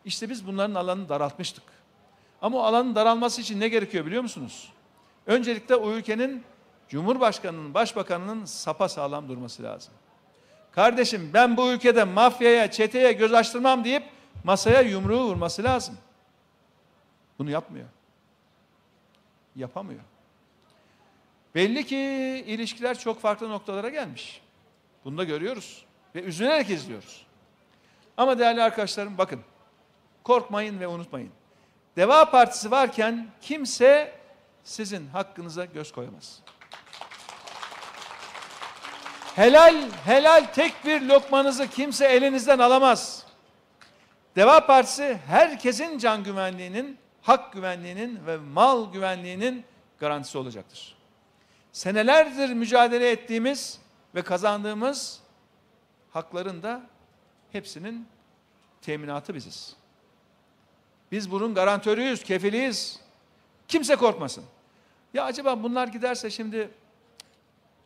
İşte 0.04 0.30
biz 0.30 0.46
bunların 0.46 0.74
alanını 0.74 1.08
daraltmıştık. 1.08 1.64
Ama 2.42 2.58
o 2.58 2.62
alanın 2.62 2.94
daralması 2.94 3.40
için 3.40 3.60
ne 3.60 3.68
gerekiyor 3.68 4.06
biliyor 4.06 4.22
musunuz? 4.22 4.72
Öncelikle 5.26 5.74
o 5.74 5.92
ülkenin 5.92 6.44
Cumhurbaşkanının, 6.88 7.74
Başbakanının 7.74 8.44
sapa 8.44 8.88
sağlam 8.88 9.28
durması 9.28 9.62
lazım. 9.62 9.94
Kardeşim 10.72 11.30
ben 11.34 11.56
bu 11.56 11.72
ülkede 11.72 12.04
mafyaya, 12.04 12.70
çeteye 12.70 13.12
göz 13.12 13.34
açtırmam 13.34 13.84
deyip 13.84 14.02
masaya 14.44 14.80
yumruğu 14.80 15.24
vurması 15.24 15.62
lazım. 15.62 15.98
Bunu 17.38 17.50
yapmıyor. 17.50 17.86
Yapamıyor. 19.56 20.00
Belli 21.54 21.86
ki 21.86 21.96
ilişkiler 22.46 22.98
çok 22.98 23.20
farklı 23.20 23.48
noktalara 23.48 23.88
gelmiş. 23.88 24.42
Bunu 25.06 25.18
da 25.18 25.24
görüyoruz 25.24 25.84
ve 26.14 26.22
üzülerek 26.22 26.70
izliyoruz. 26.70 27.26
Ama 28.16 28.38
değerli 28.38 28.62
arkadaşlarım 28.62 29.18
bakın. 29.18 29.40
Korkmayın 30.24 30.80
ve 30.80 30.86
unutmayın. 30.86 31.30
Deva 31.96 32.30
Partisi 32.30 32.70
varken 32.70 33.26
kimse 33.40 34.12
sizin 34.64 35.06
hakkınıza 35.06 35.64
göz 35.64 35.92
koyamaz. 35.92 36.40
Helal, 39.34 39.90
helal 40.04 40.44
tek 40.54 40.84
bir 40.84 41.02
lokmanızı 41.02 41.70
kimse 41.70 42.06
elinizden 42.06 42.58
alamaz. 42.58 43.26
Deva 44.36 44.66
Partisi 44.66 45.18
herkesin 45.26 45.98
can 45.98 46.24
güvenliğinin, 46.24 46.98
hak 47.22 47.52
güvenliğinin 47.52 48.26
ve 48.26 48.36
mal 48.36 48.92
güvenliğinin 48.92 49.64
garantisi 49.98 50.38
olacaktır. 50.38 50.96
Senelerdir 51.72 52.52
mücadele 52.52 53.10
ettiğimiz 53.10 53.85
ve 54.16 54.22
kazandığımız 54.22 55.20
hakların 56.10 56.62
da 56.62 56.82
hepsinin 57.52 58.06
teminatı 58.82 59.34
biziz. 59.34 59.76
Biz 61.12 61.30
bunun 61.30 61.54
garantörüyüz, 61.54 62.24
kefiliyiz. 62.24 63.00
Kimse 63.68 63.96
korkmasın. 63.96 64.44
Ya 65.14 65.24
acaba 65.24 65.62
bunlar 65.62 65.88
giderse 65.88 66.30
şimdi 66.30 66.70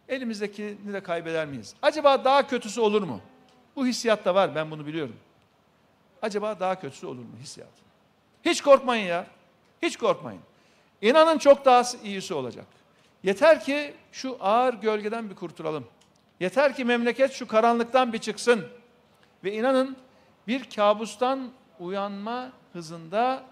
elimizdekini 0.09 0.93
de 0.93 1.03
kaybeder 1.03 1.47
miyiz? 1.47 1.75
Acaba 1.83 2.25
daha 2.25 2.47
kötüsü 2.47 2.81
olur 2.81 3.03
mu? 3.03 3.21
Bu 3.77 3.87
hissiyat 3.87 4.25
da 4.25 4.35
var 4.35 4.55
ben 4.55 4.71
bunu 4.71 4.87
biliyorum. 4.87 5.17
Acaba 6.23 6.61
daha 6.61 6.81
kötüsü 6.81 7.07
olur 7.07 7.23
mu 7.23 7.37
hissiyat? 7.43 7.71
Hiç 8.45 8.63
korkmayın 8.63 9.07
ya. 9.07 9.27
Hiç 9.83 9.97
korkmayın. 9.97 10.41
İnanın 11.03 11.39
çok 11.39 11.65
daha 11.65 11.85
iyisi 12.05 12.35
olacak. 12.35 12.67
Yeter 13.23 13.65
ki 13.65 13.95
şu 14.13 14.37
ağır 14.41 14.75
gölgeden 14.75 15.31
bir 15.31 15.35
kurtulalım. 15.35 15.87
Yeter 16.41 16.77
ki 16.77 16.85
memleket 16.85 17.33
şu 17.33 17.49
karanlıktan 17.49 18.13
bir 18.13 18.19
çıksın. 18.19 18.67
Ve 19.45 19.53
inanın 19.53 19.97
bir 20.49 20.71
kabustan 20.71 21.51
uyanma 21.79 22.53
hızında 22.73 23.43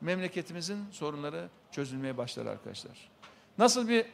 memleketimizin 0.00 0.84
sorunları 0.92 1.48
çözülmeye 1.70 2.16
başlar 2.16 2.46
arkadaşlar. 2.46 3.08
Nasıl 3.58 3.88
bir, 3.88 4.06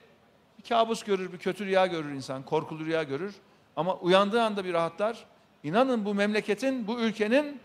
bir 0.58 0.68
kabus 0.68 1.02
görür, 1.02 1.32
bir 1.32 1.38
kötü 1.38 1.66
rüya 1.66 1.86
görür 1.86 2.10
insan, 2.10 2.42
korkulu 2.42 2.84
rüya 2.84 3.02
görür. 3.02 3.34
Ama 3.76 3.94
uyandığı 3.96 4.42
anda 4.42 4.64
bir 4.64 4.72
rahatlar. 4.72 5.24
İnanın 5.62 6.04
bu 6.04 6.14
memleketin, 6.14 6.86
bu 6.86 7.00
ülkenin 7.00 7.60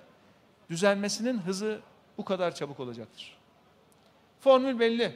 düzelmesinin 0.69 1.37
hızı 1.37 1.79
bu 2.17 2.25
kadar 2.25 2.55
çabuk 2.55 2.79
olacaktır. 2.79 3.37
Formül 4.39 4.79
belli. 4.79 5.15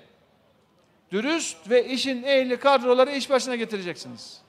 Dürüst 1.12 1.70
ve 1.70 1.88
işin 1.88 2.24
ehli 2.24 2.60
kadroları 2.60 3.12
iş 3.12 3.30
başına 3.30 3.56
getireceksiniz. 3.56 4.42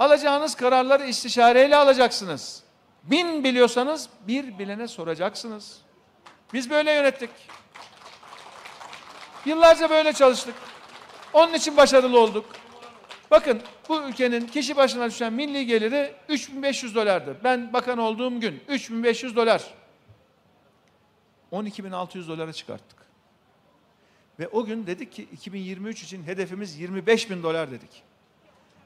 Alacağınız 0.00 0.54
kararları 0.54 1.06
istişareyle 1.06 1.76
alacaksınız. 1.76 2.62
Bin 3.02 3.44
biliyorsanız 3.44 4.08
bir 4.28 4.58
bilene 4.58 4.88
soracaksınız. 4.88 5.78
Biz 6.52 6.70
böyle 6.70 6.92
yönettik. 6.92 7.30
Yıllarca 9.44 9.90
böyle 9.90 10.12
çalıştık. 10.12 10.54
Onun 11.32 11.54
için 11.54 11.76
başarılı 11.76 12.20
olduk. 12.20 12.44
Bakın 13.30 13.62
bu 13.88 14.02
ülkenin 14.02 14.46
kişi 14.46 14.76
başına 14.76 15.10
düşen 15.10 15.32
milli 15.32 15.66
geliri 15.66 16.14
3500 16.28 16.94
dolardı. 16.94 17.36
Ben 17.44 17.72
bakan 17.72 17.98
olduğum 17.98 18.40
gün 18.40 18.62
3500 18.68 19.36
dolar. 19.36 19.74
12.600 21.52 22.28
dolara 22.28 22.52
çıkarttık. 22.52 22.98
Ve 24.38 24.48
o 24.48 24.64
gün 24.64 24.86
dedik 24.86 25.12
ki 25.12 25.22
2023 25.32 26.02
için 26.02 26.22
hedefimiz 26.22 26.80
25 26.80 27.30
bin 27.30 27.42
dolar 27.42 27.70
dedik. 27.70 28.09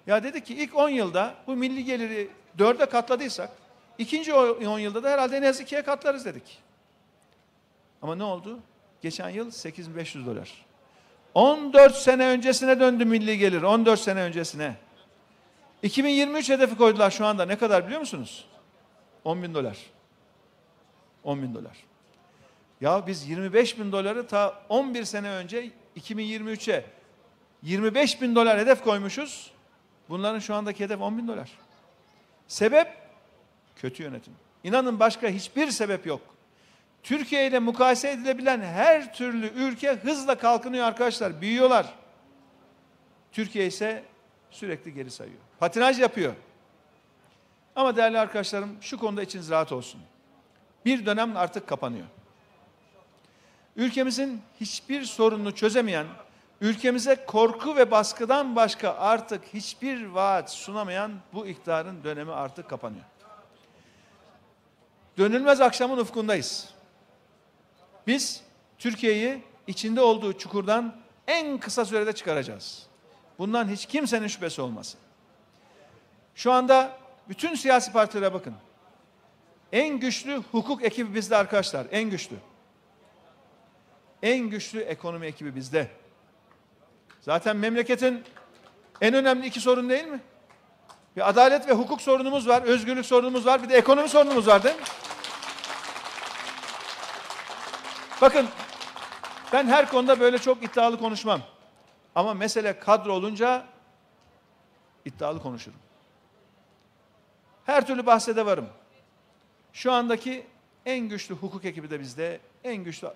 Ya 0.07 0.23
dedik 0.23 0.47
ki 0.47 0.55
ilk 0.55 0.77
10 0.77 0.89
yılda 0.89 1.35
bu 1.47 1.57
milli 1.57 1.85
geliri 1.85 2.29
dörde 2.59 2.87
katladıysak 2.87 3.51
ikinci 3.99 4.35
10 4.35 4.79
yılda 4.79 5.03
da 5.03 5.11
herhalde 5.11 5.37
en 5.37 5.43
az 5.43 5.61
ikiye 5.61 5.83
katlarız 5.83 6.25
dedik. 6.25 6.59
Ama 8.03 8.15
ne 8.15 8.25
oldu? 8.25 8.59
Geçen 9.03 9.29
yıl 9.29 9.51
8500 9.51 10.27
dolar. 10.27 10.65
14 11.35 11.97
sene 11.97 12.27
öncesine 12.27 12.81
döndü 12.81 13.05
milli 13.05 13.39
gelir. 13.39 13.63
14 13.63 14.01
sene 14.01 14.21
öncesine. 14.21 14.75
2023 15.83 16.51
hedefi 16.51 16.77
koydular 16.77 17.11
şu 17.11 17.27
anda. 17.27 17.45
Ne 17.45 17.59
kadar 17.59 17.87
biliyor 17.87 18.01
musunuz? 18.01 18.45
10 19.25 19.43
bin 19.43 19.55
dolar. 19.55 19.79
10 21.25 21.43
bin 21.43 21.55
dolar. 21.55 21.77
Ya 22.81 23.07
biz 23.07 23.29
25 23.29 23.79
bin 23.79 23.93
doları 23.93 24.27
ta 24.27 24.63
11 24.69 25.05
sene 25.05 25.31
önce 25.31 25.71
2023'e 25.97 26.85
25 27.63 28.23
bin 28.23 28.35
dolar 28.35 28.59
hedef 28.59 28.85
koymuşuz. 28.85 29.54
Bunların 30.09 30.39
şu 30.39 30.55
andaki 30.55 30.85
hedef 30.85 31.01
10 31.01 31.19
bin 31.19 31.29
dolar. 31.29 31.51
Sebep? 32.49 32.89
Kötü 33.77 34.03
yönetim. 34.03 34.33
İnanın 34.65 35.01
başka 35.01 35.29
hiçbir 35.29 35.71
sebep 35.71 36.07
yok. 36.07 36.21
Türkiye 37.03 37.47
ile 37.47 37.59
mukayese 37.59 38.11
edilebilen 38.11 38.61
her 38.61 39.15
türlü 39.15 39.47
ülke 39.47 39.93
hızla 39.93 40.39
kalkınıyor 40.39 40.85
arkadaşlar. 40.85 41.41
Büyüyorlar. 41.41 41.95
Türkiye 43.33 43.67
ise 43.67 44.05
sürekli 44.51 44.95
geri 44.95 45.11
sayıyor. 45.11 45.39
Patinaj 45.59 46.01
yapıyor. 46.01 46.35
Ama 47.77 47.97
değerli 47.97 48.19
arkadaşlarım 48.19 48.77
şu 48.81 48.99
konuda 48.99 49.23
içiniz 49.23 49.51
rahat 49.51 49.73
olsun. 49.73 50.01
Bir 50.85 51.07
dönem 51.07 51.37
artık 51.37 51.67
kapanıyor. 51.67 52.07
Ülkemizin 53.77 54.43
hiçbir 54.61 55.05
sorununu 55.05 55.55
çözemeyen, 55.55 56.07
ülkemize 56.61 57.25
korku 57.27 57.77
ve 57.77 57.91
baskıdan 57.91 58.57
başka 58.57 58.95
artık 58.95 59.45
hiçbir 59.55 60.07
vaat 60.07 60.51
sunamayan 60.51 61.13
bu 61.33 61.47
iktidarın 61.47 62.05
dönemi 62.05 62.33
artık 62.33 62.71
kapanıyor. 62.71 63.05
Dönülmez 65.19 65.61
akşamın 65.61 65.99
ufkundayız. 65.99 66.75
Biz 68.07 68.43
Türkiye'yi 68.79 69.43
içinde 69.67 70.01
olduğu 70.01 70.39
çukurdan 70.39 70.97
en 71.27 71.59
kısa 71.59 71.85
sürede 71.85 72.13
çıkaracağız. 72.13 72.87
Bundan 73.39 73.69
hiç 73.69 73.87
kimsenin 73.87 74.27
şüphesi 74.27 74.63
olmasın. 74.63 75.01
Şu 76.35 76.53
anda 76.53 76.99
bütün 77.29 77.55
siyasi 77.55 77.93
partilere 77.93 78.35
bakın. 78.35 78.55
En 79.73 80.01
güçlü 80.01 80.43
hukuk 80.53 80.85
ekibi 80.85 81.15
bizde 81.15 81.37
arkadaşlar. 81.37 81.87
En 81.91 82.11
güçlü. 82.11 82.37
En 84.23 84.39
güçlü 84.39 84.81
ekonomi 84.81 85.27
ekibi 85.27 85.57
bizde. 85.57 85.91
Zaten 87.25 87.57
memleketin 87.57 88.25
en 89.01 89.15
önemli 89.15 89.47
iki 89.47 89.61
sorun 89.61 89.89
değil 89.89 90.05
mi? 90.05 90.21
Bir 91.17 91.29
adalet 91.29 91.69
ve 91.69 91.73
hukuk 91.73 92.03
sorunumuz 92.03 92.49
var, 92.49 92.63
özgürlük 92.63 93.07
sorunumuz 93.07 93.47
var, 93.47 93.63
bir 93.63 93.69
de 93.69 93.77
ekonomi 93.77 94.09
sorunumuz 94.09 94.47
var 94.47 94.63
değil 94.63 94.77
mi? 94.77 94.83
Bakın 98.21 98.49
ben 99.53 99.67
her 99.67 99.89
konuda 99.89 100.21
böyle 100.21 100.39
çok 100.39 100.65
iddialı 100.65 100.99
konuşmam. 100.99 101.41
Ama 102.15 102.35
mesele 102.35 102.79
kadro 102.79 103.13
olunca 103.13 103.67
iddialı 105.05 105.43
konuşurum. 105.43 105.79
Her 107.67 107.87
türlü 107.87 108.07
bahse 108.07 108.37
de 108.37 108.47
varım. 108.47 108.69
Şu 109.73 109.93
andaki 109.93 110.47
en 110.87 111.09
güçlü 111.09 111.35
hukuk 111.35 111.65
ekibi 111.65 111.91
de 111.91 112.01
bizde, 112.01 112.41
en 112.65 112.77
güçlü 112.77 113.09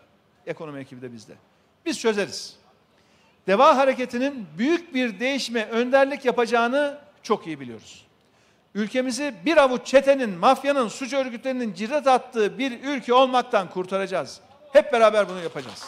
ekonomi 0.47 0.81
ekibi 0.81 1.03
de 1.03 1.13
bizde. 1.13 1.35
Biz 1.87 2.01
çözeriz. 2.01 2.68
Deva 3.49 3.77
hareketinin 3.77 4.47
büyük 4.59 4.95
bir 4.95 5.21
değişime 5.21 5.65
önderlik 5.65 6.25
yapacağını 6.25 6.99
çok 7.23 7.47
iyi 7.47 7.61
biliyoruz. 7.61 8.07
Ülkemizi 8.75 9.35
bir 9.45 9.57
avuç 9.57 9.87
çetenin, 9.87 10.31
mafyanın, 10.31 10.89
suç 10.89 11.13
örgütlerinin 11.13 11.75
cirit 11.75 12.07
attığı 12.07 12.59
bir 12.59 12.85
ülke 12.85 13.15
olmaktan 13.15 13.71
kurtaracağız. 13.71 14.41
Hep 14.73 14.93
beraber 14.93 15.29
bunu 15.29 15.43
yapacağız. 15.43 15.85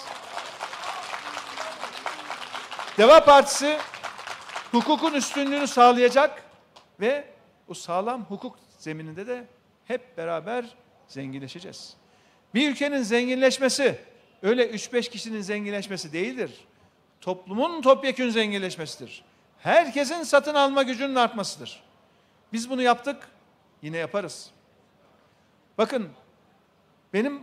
Deva 2.99 3.25
Partisi 3.25 3.79
hukukun 4.71 5.15
üstünlüğünü 5.15 5.67
sağlayacak 5.67 6.43
ve 7.01 7.25
o 7.69 7.75
sağlam 7.75 8.25
hukuk 8.25 8.59
zemininde 8.79 9.27
de 9.27 9.45
hep 9.85 10.17
beraber 10.17 10.65
zenginleşeceğiz. 11.09 11.97
Bir 12.55 12.71
ülkenin 12.71 13.03
zenginleşmesi 13.03 13.99
öyle 14.43 14.71
3-5 14.71 15.11
kişinin 15.11 15.41
zenginleşmesi 15.41 16.13
değildir. 16.13 16.51
Toplumun 17.21 17.83
topyekün 17.83 18.31
zenginleşmesidir. 18.31 19.25
Herkesin 19.59 20.23
satın 20.23 20.55
alma 20.55 20.83
gücünün 20.83 21.15
artmasıdır. 21.15 21.83
Biz 22.53 22.71
bunu 22.71 22.83
yaptık, 22.83 23.29
yine 23.83 23.97
yaparız. 23.97 24.51
Bakın 25.79 26.09
benim 27.13 27.43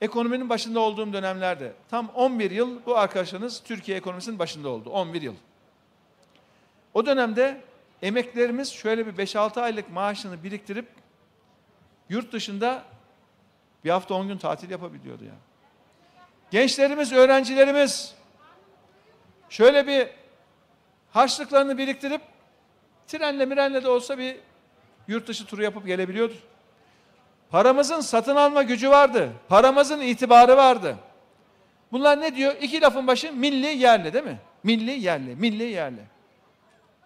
ekonominin 0.00 0.48
başında 0.48 0.80
olduğum 0.80 1.12
dönemlerde 1.12 1.72
tam 1.90 2.08
11 2.08 2.50
yıl 2.50 2.86
bu 2.86 2.96
arkadaşınız 2.96 3.62
Türkiye 3.64 3.96
ekonomisinin 3.96 4.38
başında 4.38 4.68
oldu. 4.68 4.90
11 4.90 5.22
yıl. 5.22 5.34
O 6.94 7.06
dönemde 7.06 7.60
emeklerimiz 8.02 8.72
şöyle 8.72 9.06
bir 9.06 9.26
5-6 9.26 9.60
aylık 9.60 9.90
maaşını 9.90 10.44
biriktirip 10.44 10.86
yurt 12.08 12.32
dışında 12.32 12.82
bir 13.84 13.90
hafta 13.90 14.14
10 14.14 14.28
gün 14.28 14.38
tatil 14.38 14.70
yapabiliyordu 14.70 15.24
ya. 15.24 15.34
Gençlerimiz, 16.50 17.12
öğrencilerimiz 17.12 18.14
şöyle 19.48 19.86
bir 19.86 20.08
harçlıklarını 21.10 21.78
biriktirip 21.78 22.20
trenle 23.06 23.46
mirenle 23.46 23.84
de 23.84 23.88
olsa 23.88 24.18
bir 24.18 24.36
yurt 25.08 25.28
dışı 25.28 25.46
turu 25.46 25.62
yapıp 25.62 25.86
gelebiliyordu. 25.86 26.34
Paramızın 27.50 28.00
satın 28.00 28.36
alma 28.36 28.62
gücü 28.62 28.90
vardı. 28.90 29.32
Paramızın 29.48 30.00
itibarı 30.00 30.56
vardı. 30.56 30.96
Bunlar 31.92 32.20
ne 32.20 32.36
diyor? 32.36 32.54
İki 32.60 32.80
lafın 32.80 33.06
başı 33.06 33.32
milli 33.32 33.66
yerli 33.66 34.12
değil 34.12 34.24
mi? 34.24 34.38
Milli 34.62 34.90
yerli, 34.90 35.36
milli 35.36 35.62
yerli. 35.62 36.00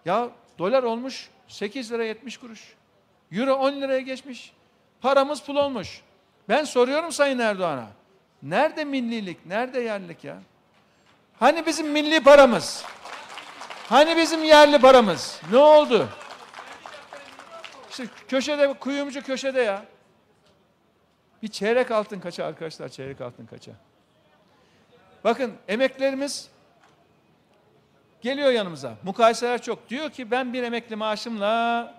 Ya 0.05 0.29
dolar 0.59 0.83
olmuş 0.83 1.29
8 1.47 1.91
lira 1.91 2.03
70 2.03 2.37
kuruş. 2.37 2.75
Euro 3.31 3.53
10 3.53 3.81
liraya 3.81 3.99
geçmiş. 3.99 4.53
Paramız 5.01 5.43
pul 5.43 5.55
olmuş. 5.55 6.01
Ben 6.49 6.63
soruyorum 6.63 7.11
Sayın 7.11 7.39
Erdoğan'a. 7.39 7.87
Nerede 8.43 8.85
millilik, 8.85 9.45
nerede 9.45 9.79
yerlilik 9.79 10.23
ya? 10.23 10.37
Hani 11.39 11.65
bizim 11.65 11.91
milli 11.91 12.23
paramız? 12.23 12.85
Hani 13.89 14.17
bizim 14.17 14.43
yerli 14.43 14.79
paramız? 14.79 15.41
Ne 15.51 15.57
oldu? 15.57 16.09
İşte 17.89 18.07
köşede, 18.27 18.73
kuyumcu 18.73 19.23
köşede 19.23 19.61
ya. 19.61 19.85
Bir 21.43 21.47
çeyrek 21.47 21.91
altın 21.91 22.19
kaça 22.19 22.45
arkadaşlar, 22.45 22.89
çeyrek 22.89 23.21
altın 23.21 23.45
kaça? 23.45 23.71
Bakın 25.23 25.53
emeklerimiz 25.67 26.49
geliyor 28.21 28.51
yanımıza. 28.51 28.93
Mukayeseler 29.03 29.61
çok. 29.61 29.89
Diyor 29.89 30.09
ki 30.09 30.31
ben 30.31 30.53
bir 30.53 30.63
emekli 30.63 30.95
maaşımla 30.95 31.93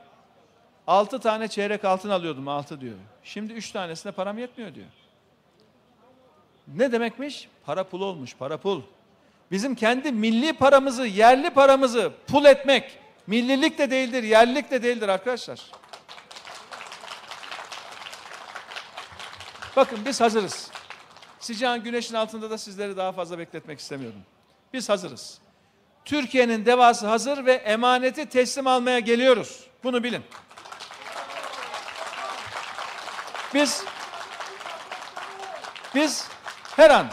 altı 0.86 1.20
tane 1.20 1.48
çeyrek 1.48 1.84
altın 1.84 2.10
alıyordum. 2.10 2.48
Altı 2.48 2.80
diyor. 2.80 2.96
Şimdi 3.24 3.52
üç 3.52 3.70
tanesine 3.70 4.12
param 4.12 4.38
yetmiyor 4.38 4.74
diyor. 4.74 4.86
Ne 6.68 6.92
demekmiş? 6.92 7.48
Para 7.66 7.84
pul 7.84 8.00
olmuş, 8.00 8.36
para 8.36 8.56
pul. 8.56 8.82
Bizim 9.50 9.74
kendi 9.74 10.12
milli 10.12 10.52
paramızı, 10.52 11.06
yerli 11.06 11.50
paramızı 11.50 12.12
pul 12.26 12.44
etmek, 12.44 12.98
millilik 13.26 13.78
de 13.78 13.90
değildir, 13.90 14.22
yerlilik 14.22 14.70
de 14.70 14.82
değildir 14.82 15.08
arkadaşlar. 15.08 15.60
Bakın 19.76 19.98
biz 20.06 20.20
hazırız. 20.20 20.70
Sıcağın 21.40 21.82
güneşin 21.82 22.14
altında 22.14 22.50
da 22.50 22.58
sizleri 22.58 22.96
daha 22.96 23.12
fazla 23.12 23.38
bekletmek 23.38 23.80
istemiyorum. 23.80 24.20
Biz 24.72 24.88
hazırız. 24.88 25.38
Türkiye'nin 26.04 26.66
devası 26.66 27.06
hazır 27.06 27.46
ve 27.46 27.52
emaneti 27.52 28.26
teslim 28.26 28.66
almaya 28.66 28.98
geliyoruz. 28.98 29.66
Bunu 29.84 30.04
bilin. 30.04 30.22
Biz 33.54 33.84
biz 35.94 36.28
her 36.76 36.90
an 36.90 37.06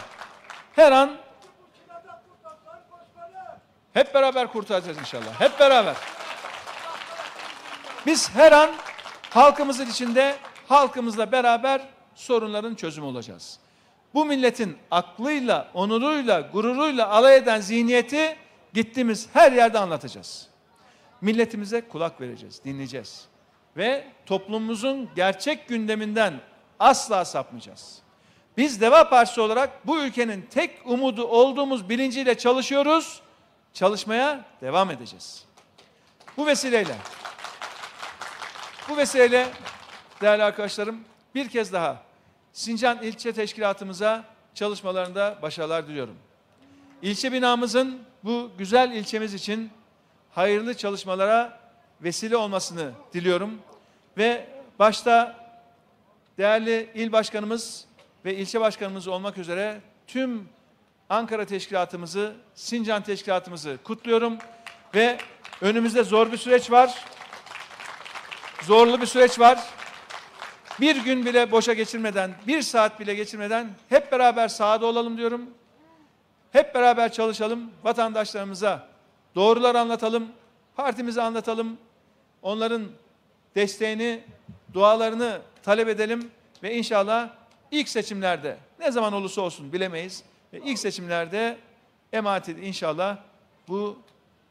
her 0.76 0.92
an 0.92 1.27
hep 3.94 4.14
beraber 4.14 4.52
kurtaracağız 4.52 4.98
inşallah. 4.98 5.40
Hep 5.40 5.60
beraber. 5.60 5.96
Biz 8.06 8.30
her 8.30 8.52
an 8.52 8.70
halkımızın 9.30 9.86
içinde 9.86 10.36
halkımızla 10.68 11.32
beraber 11.32 11.82
sorunların 12.14 12.74
çözümü 12.74 13.06
olacağız. 13.06 13.58
Bu 14.14 14.24
milletin 14.24 14.78
aklıyla, 14.90 15.70
onuruyla, 15.74 16.40
gururuyla 16.40 17.08
alay 17.08 17.36
eden 17.36 17.60
zihniyeti 17.60 18.36
gittiğimiz 18.74 19.28
her 19.32 19.52
yerde 19.52 19.78
anlatacağız. 19.78 20.48
Milletimize 21.20 21.80
kulak 21.88 22.20
vereceğiz, 22.20 22.64
dinleyeceğiz. 22.64 23.24
Ve 23.76 24.04
toplumumuzun 24.26 25.08
gerçek 25.16 25.68
gündeminden 25.68 26.34
asla 26.78 27.24
sapmayacağız. 27.24 27.98
Biz 28.56 28.80
Deva 28.80 29.08
Partisi 29.08 29.40
olarak 29.40 29.86
bu 29.86 29.98
ülkenin 29.98 30.42
tek 30.50 30.70
umudu 30.84 31.24
olduğumuz 31.24 31.88
bilinciyle 31.88 32.38
çalışıyoruz. 32.38 33.22
Çalışmaya 33.78 34.44
devam 34.60 34.90
edeceğiz. 34.90 35.44
Bu 36.36 36.46
vesileyle 36.46 36.96
bu 38.88 38.96
vesileyle 38.96 39.48
değerli 40.20 40.42
arkadaşlarım 40.42 41.00
bir 41.34 41.48
kez 41.48 41.72
daha 41.72 42.02
Sincan 42.52 43.02
İlçe 43.02 43.32
Teşkilatımıza 43.32 44.24
çalışmalarında 44.54 45.38
başarılar 45.42 45.88
diliyorum. 45.88 46.16
İlçe 47.02 47.32
binamızın 47.32 48.02
bu 48.24 48.50
güzel 48.58 48.92
ilçemiz 48.92 49.34
için 49.34 49.70
hayırlı 50.30 50.76
çalışmalara 50.76 51.60
vesile 52.00 52.36
olmasını 52.36 52.92
diliyorum. 53.14 53.58
Ve 54.16 54.46
başta 54.78 55.36
değerli 56.38 56.90
il 56.94 57.12
başkanımız 57.12 57.84
ve 58.24 58.36
ilçe 58.36 58.60
başkanımız 58.60 59.08
olmak 59.08 59.38
üzere 59.38 59.80
tüm 60.06 60.48
Ankara 61.08 61.44
teşkilatımızı, 61.44 62.34
Sincan 62.54 63.02
teşkilatımızı 63.02 63.78
kutluyorum 63.84 64.38
ve 64.94 65.18
önümüzde 65.60 66.04
zor 66.04 66.32
bir 66.32 66.36
süreç 66.36 66.70
var. 66.70 67.04
Zorlu 68.62 69.00
bir 69.00 69.06
süreç 69.06 69.38
var. 69.38 69.58
Bir 70.80 70.96
gün 70.96 71.26
bile 71.26 71.52
boşa 71.52 71.72
geçirmeden, 71.72 72.34
bir 72.46 72.62
saat 72.62 73.00
bile 73.00 73.14
geçirmeden 73.14 73.70
hep 73.88 74.12
beraber 74.12 74.48
sahada 74.48 74.86
olalım 74.86 75.16
diyorum. 75.18 75.50
Hep 76.52 76.74
beraber 76.74 77.12
çalışalım, 77.12 77.70
vatandaşlarımıza 77.84 78.88
doğruları 79.34 79.80
anlatalım, 79.80 80.28
partimizi 80.76 81.22
anlatalım, 81.22 81.78
onların 82.42 82.84
desteğini, 83.54 84.24
dualarını 84.74 85.40
talep 85.62 85.88
edelim 85.88 86.30
ve 86.62 86.74
inşallah 86.74 87.28
ilk 87.70 87.88
seçimlerde, 87.88 88.56
ne 88.80 88.90
zaman 88.90 89.12
olursa 89.12 89.40
olsun 89.40 89.72
bilemeyiz, 89.72 90.24
ve 90.52 90.60
ilk 90.64 90.78
seçimlerde 90.78 91.58
emaneti 92.12 92.52
inşallah 92.52 93.16
bu 93.68 93.98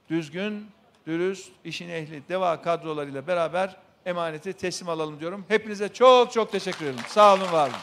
düzgün, 0.09 0.67
dürüst, 1.07 1.51
işin 1.63 1.89
ehli, 1.89 2.27
deva 2.29 2.61
kadrolarıyla 2.61 3.27
beraber 3.27 3.75
emaneti 4.05 4.53
teslim 4.53 4.89
alalım 4.89 5.19
diyorum. 5.19 5.45
Hepinize 5.47 5.93
çok 5.93 6.31
çok 6.31 6.51
teşekkür 6.51 6.85
ederim. 6.85 6.99
Sağ 7.07 7.33
olun, 7.33 7.51
var 7.51 7.69
olun. 7.69 7.77